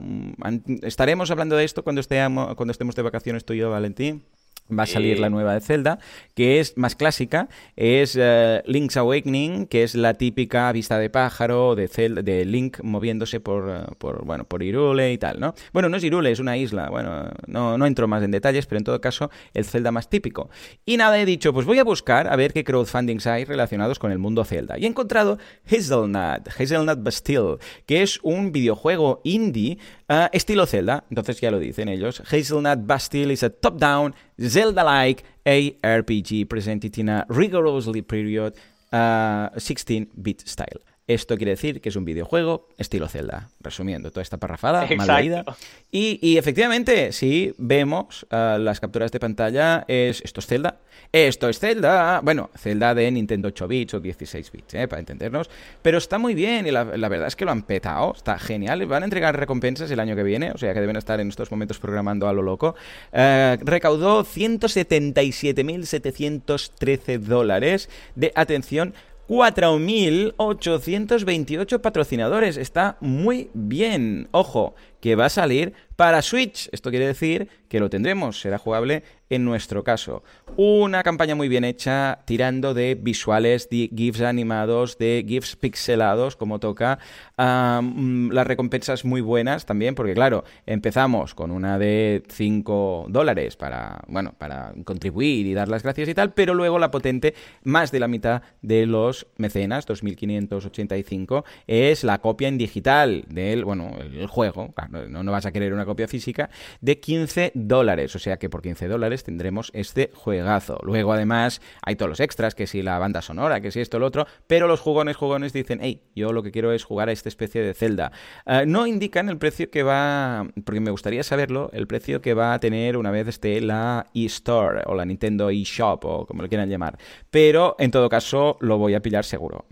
[0.81, 4.25] estaremos hablando de esto cuando, estemos, cuando estemos de vacaciones tú y yo, Valentín
[4.69, 5.99] va a salir la nueva de Zelda,
[6.33, 11.75] que es más clásica, es eh, Link's Awakening, que es la típica vista de pájaro
[11.75, 15.53] de, de Link moviéndose por, eh, por, bueno, por Irule y tal, ¿no?
[15.73, 18.77] Bueno, no es Irule, es una isla, bueno, no, no entro más en detalles, pero
[18.77, 20.49] en todo caso, el Zelda más típico.
[20.85, 24.11] Y nada, he dicho, pues voy a buscar a ver qué crowdfundings hay relacionados con
[24.11, 24.77] el mundo Zelda.
[24.77, 29.77] Y he encontrado Hazelnut, Hazelnut Bastille, que es un videojuego indie
[30.09, 32.21] uh, estilo Zelda, entonces ya lo dicen ellos.
[32.21, 34.15] Hazelnut Bastille is a top-down
[34.61, 38.53] Zelda-like ARPG presented in a rigorously period
[38.91, 40.81] uh, 16-bit style.
[41.13, 45.43] Esto quiere decir que es un videojuego estilo Zelda, resumiendo toda esta parrafada, mal leída.
[45.91, 50.77] Y, y, efectivamente, si vemos uh, las capturas de pantalla, es esto es Zelda,
[51.11, 54.87] esto es Zelda, bueno, Zelda de Nintendo 8 bits o 16 bits, ¿eh?
[54.87, 55.49] para entendernos,
[55.81, 58.85] pero está muy bien y la, la, verdad es que lo han petado, está genial,
[58.85, 61.51] van a entregar recompensas el año que viene, o sea que deben estar en estos
[61.51, 62.75] momentos programando a lo loco.
[63.11, 68.93] Uh, recaudó 177.713 dólares de atención
[69.31, 72.57] 4.828 patrocinadores.
[72.57, 74.27] Está muy bien.
[74.31, 76.69] Ojo, que va a salir para Switch.
[76.71, 80.23] Esto quiere decir que lo tendremos, será jugable en nuestro caso.
[80.57, 86.59] Una campaña muy bien hecha, tirando de visuales, de GIFs animados, de GIFs pixelados, como
[86.59, 86.99] toca.
[87.37, 94.01] Um, las recompensas muy buenas también, porque claro, empezamos con una de 5 dólares para,
[94.07, 97.99] bueno, para contribuir y dar las gracias y tal, pero luego la potente, más de
[98.01, 104.73] la mitad de los mecenas, 2.585, es la copia en digital del, bueno, el juego,
[104.91, 106.49] no, no vas a querer una copia física,
[106.81, 108.15] de 15 dólares.
[108.15, 110.79] O sea que por 15 dólares tendremos este juegazo.
[110.83, 114.05] Luego, además, hay todos los extras, que si la banda sonora, que si esto, lo
[114.05, 117.29] otro, pero los jugones, jugones dicen, hey, yo lo que quiero es jugar a esta
[117.29, 118.11] especie de Zelda.
[118.45, 122.53] Uh, no indican el precio que va, porque me gustaría saberlo, el precio que va
[122.53, 126.69] a tener una vez esté la eStore o la Nintendo eShop o como lo quieran
[126.69, 126.97] llamar.
[127.29, 129.65] Pero, en todo caso, lo voy a pillar seguro.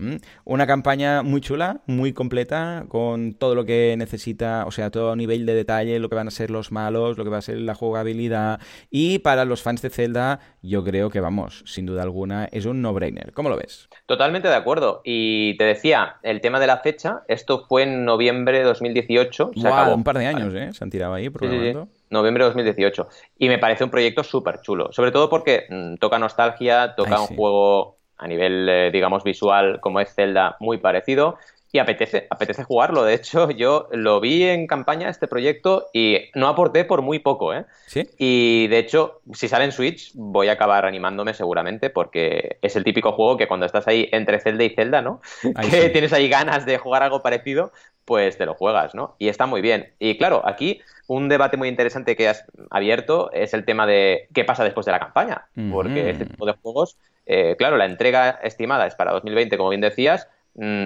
[0.44, 5.46] Una campaña muy chula, muy completa, con todo lo que necesita, o sea, todo nivel
[5.46, 7.74] de detalle, lo que van a ser los malos, lo que va a ser la
[7.74, 8.60] jugabilidad.
[8.90, 12.82] Y para los fans de Zelda, yo creo que vamos, sin duda alguna, es un
[12.82, 13.32] no-brainer.
[13.32, 13.88] ¿Cómo lo ves?
[14.06, 15.00] Totalmente de acuerdo.
[15.04, 19.52] Y te decía, el tema de la fecha, esto fue en noviembre de 2018.
[19.56, 19.94] Se acabó.
[19.94, 20.72] Un par de años, ¿eh?
[20.72, 21.84] Se han tirado ahí programando.
[21.84, 23.08] Sí, sí, Noviembre de 2018.
[23.38, 24.92] Y me parece un proyecto súper chulo.
[24.92, 27.36] Sobre todo porque mmm, toca nostalgia, toca Ay, un sí.
[27.36, 31.38] juego a nivel, eh, digamos, visual como es Zelda muy parecido
[31.72, 33.04] y apetece, apetece jugarlo.
[33.04, 37.54] De hecho, yo lo vi en campaña este proyecto y no aporté por muy poco,
[37.54, 37.64] ¿eh?
[37.86, 38.08] Sí.
[38.18, 42.84] Y de hecho, si sale en Switch, voy a acabar animándome seguramente porque es el
[42.84, 45.20] típico juego que cuando estás ahí entre Zelda y Zelda, ¿no?
[45.54, 45.90] Ahí que sí.
[45.90, 47.72] tienes ahí ganas de jugar algo parecido,
[48.04, 49.14] pues te lo juegas, ¿no?
[49.18, 49.92] Y está muy bien.
[50.00, 54.44] Y claro, aquí un debate muy interesante que has abierto es el tema de qué
[54.44, 55.46] pasa después de la campaña.
[55.70, 56.10] Porque mm -hmm.
[56.10, 60.28] este tipo de juegos, eh, claro, la entrega estimada es para 2020, como bien decías,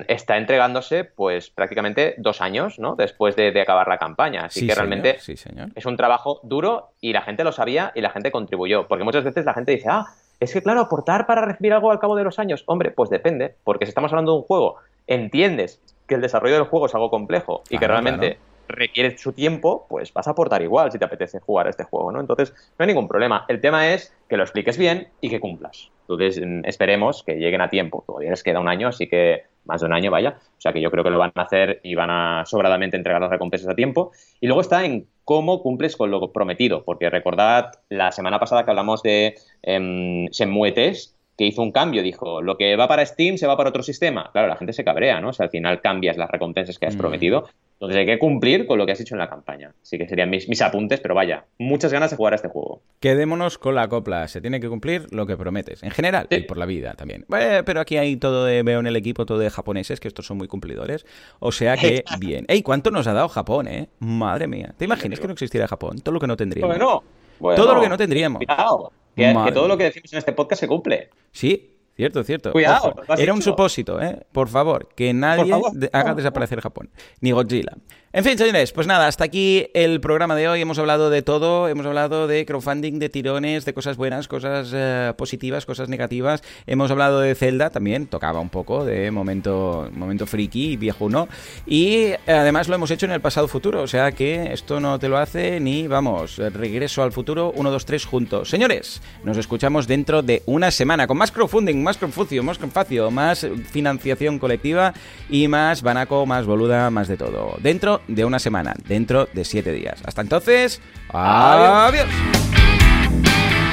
[0.09, 2.95] está entregándose pues prácticamente dos años ¿no?
[2.95, 4.45] después de, de acabar la campaña.
[4.45, 5.69] Así sí, que señor, realmente sí, señor.
[5.75, 8.87] es un trabajo duro y la gente lo sabía y la gente contribuyó.
[8.87, 10.07] Porque muchas veces la gente dice, ah,
[10.39, 12.63] es que claro, aportar para recibir algo al cabo de los años.
[12.67, 16.65] Hombre, pues depende, porque si estamos hablando de un juego, entiendes que el desarrollo del
[16.65, 18.27] juego es algo complejo y claro, que realmente...
[18.37, 22.13] Claro requiere su tiempo, pues vas a aportar igual si te apetece jugar este juego,
[22.13, 22.21] ¿no?
[22.21, 23.45] Entonces, no hay ningún problema.
[23.49, 25.91] El tema es que lo expliques bien y que cumplas.
[26.03, 28.05] Entonces, mm, esperemos que lleguen a tiempo.
[28.07, 30.39] Todavía les queda un año, así que más de un año, vaya.
[30.41, 33.21] O sea que yo creo que lo van a hacer y van a sobradamente entregar
[33.21, 34.13] las recompensas a tiempo.
[34.41, 38.71] Y luego está en cómo cumples con lo prometido, porque recordad la semana pasada que
[38.71, 43.39] hablamos de eh, Shenmue Test, que hizo un cambio, dijo, lo que va para Steam
[43.39, 44.31] se va para otro sistema.
[44.33, 45.31] Claro, la gente se cabrea, ¿no?
[45.31, 46.99] O sea, al final cambias las recompensas que has mm.
[46.99, 47.49] prometido.
[47.75, 49.75] Entonces hay que cumplir con lo que has hecho en la campaña.
[49.83, 52.83] Así que serían mis, mis, apuntes, pero vaya, muchas ganas de jugar a este juego.
[53.01, 54.27] Quedémonos con la copla.
[54.29, 55.83] Se tiene que cumplir lo que prometes.
[55.83, 56.37] En general, sí.
[56.37, 57.27] y por la vida también.
[57.37, 60.25] Eh, pero aquí hay todo de, veo en el equipo, todo de japoneses, que estos
[60.25, 61.05] son muy cumplidores.
[61.41, 62.47] O sea que, bien.
[62.49, 62.63] ¡Ey!
[62.63, 63.89] ¿Cuánto nos ha dado Japón, eh?
[63.99, 64.73] Madre mía.
[64.77, 65.99] ¿Te imaginas que no existiera Japón?
[66.01, 66.77] Todo lo que no tendríamos.
[66.77, 67.03] Bueno,
[67.41, 68.39] bueno, todo lo que no tendríamos.
[68.39, 71.11] Cuidado, que, que todo lo que decimos en este podcast se cumple.
[71.33, 72.53] Sí, Cierto, cierto.
[72.53, 72.95] Cuidado.
[73.17, 74.27] Era un supósito, ¿eh?
[74.33, 76.91] Por favor, que nadie favor, haga no, desaparecer Japón.
[77.21, 77.77] Ni Godzilla.
[78.17, 80.61] En fin, señores, pues nada, hasta aquí el programa de hoy.
[80.61, 85.13] Hemos hablado de todo, hemos hablado de crowdfunding, de tirones, de cosas buenas, cosas eh,
[85.19, 86.45] positivas, cosas negativas.
[86.69, 91.27] Hemos hablado de Zelda también, tocaba un poco de momento, momento friki, viejuno.
[91.67, 95.09] Y además lo hemos hecho en el pasado futuro, o sea que esto no te
[95.09, 98.49] lo hace ni, vamos, regreso al futuro, 1, 2, 3 juntos.
[98.49, 103.45] Señores, nos escuchamos dentro de una semana con más crowdfunding, más crowdfucio, más crowdfacio, más
[103.73, 104.95] financiación colectiva
[105.29, 107.57] y más banaco, más boluda, más de todo.
[107.61, 110.03] Dentro de una semana, dentro de siete días.
[110.05, 110.81] Hasta entonces,
[111.11, 111.95] adiós.
[111.95, 113.64] adiós.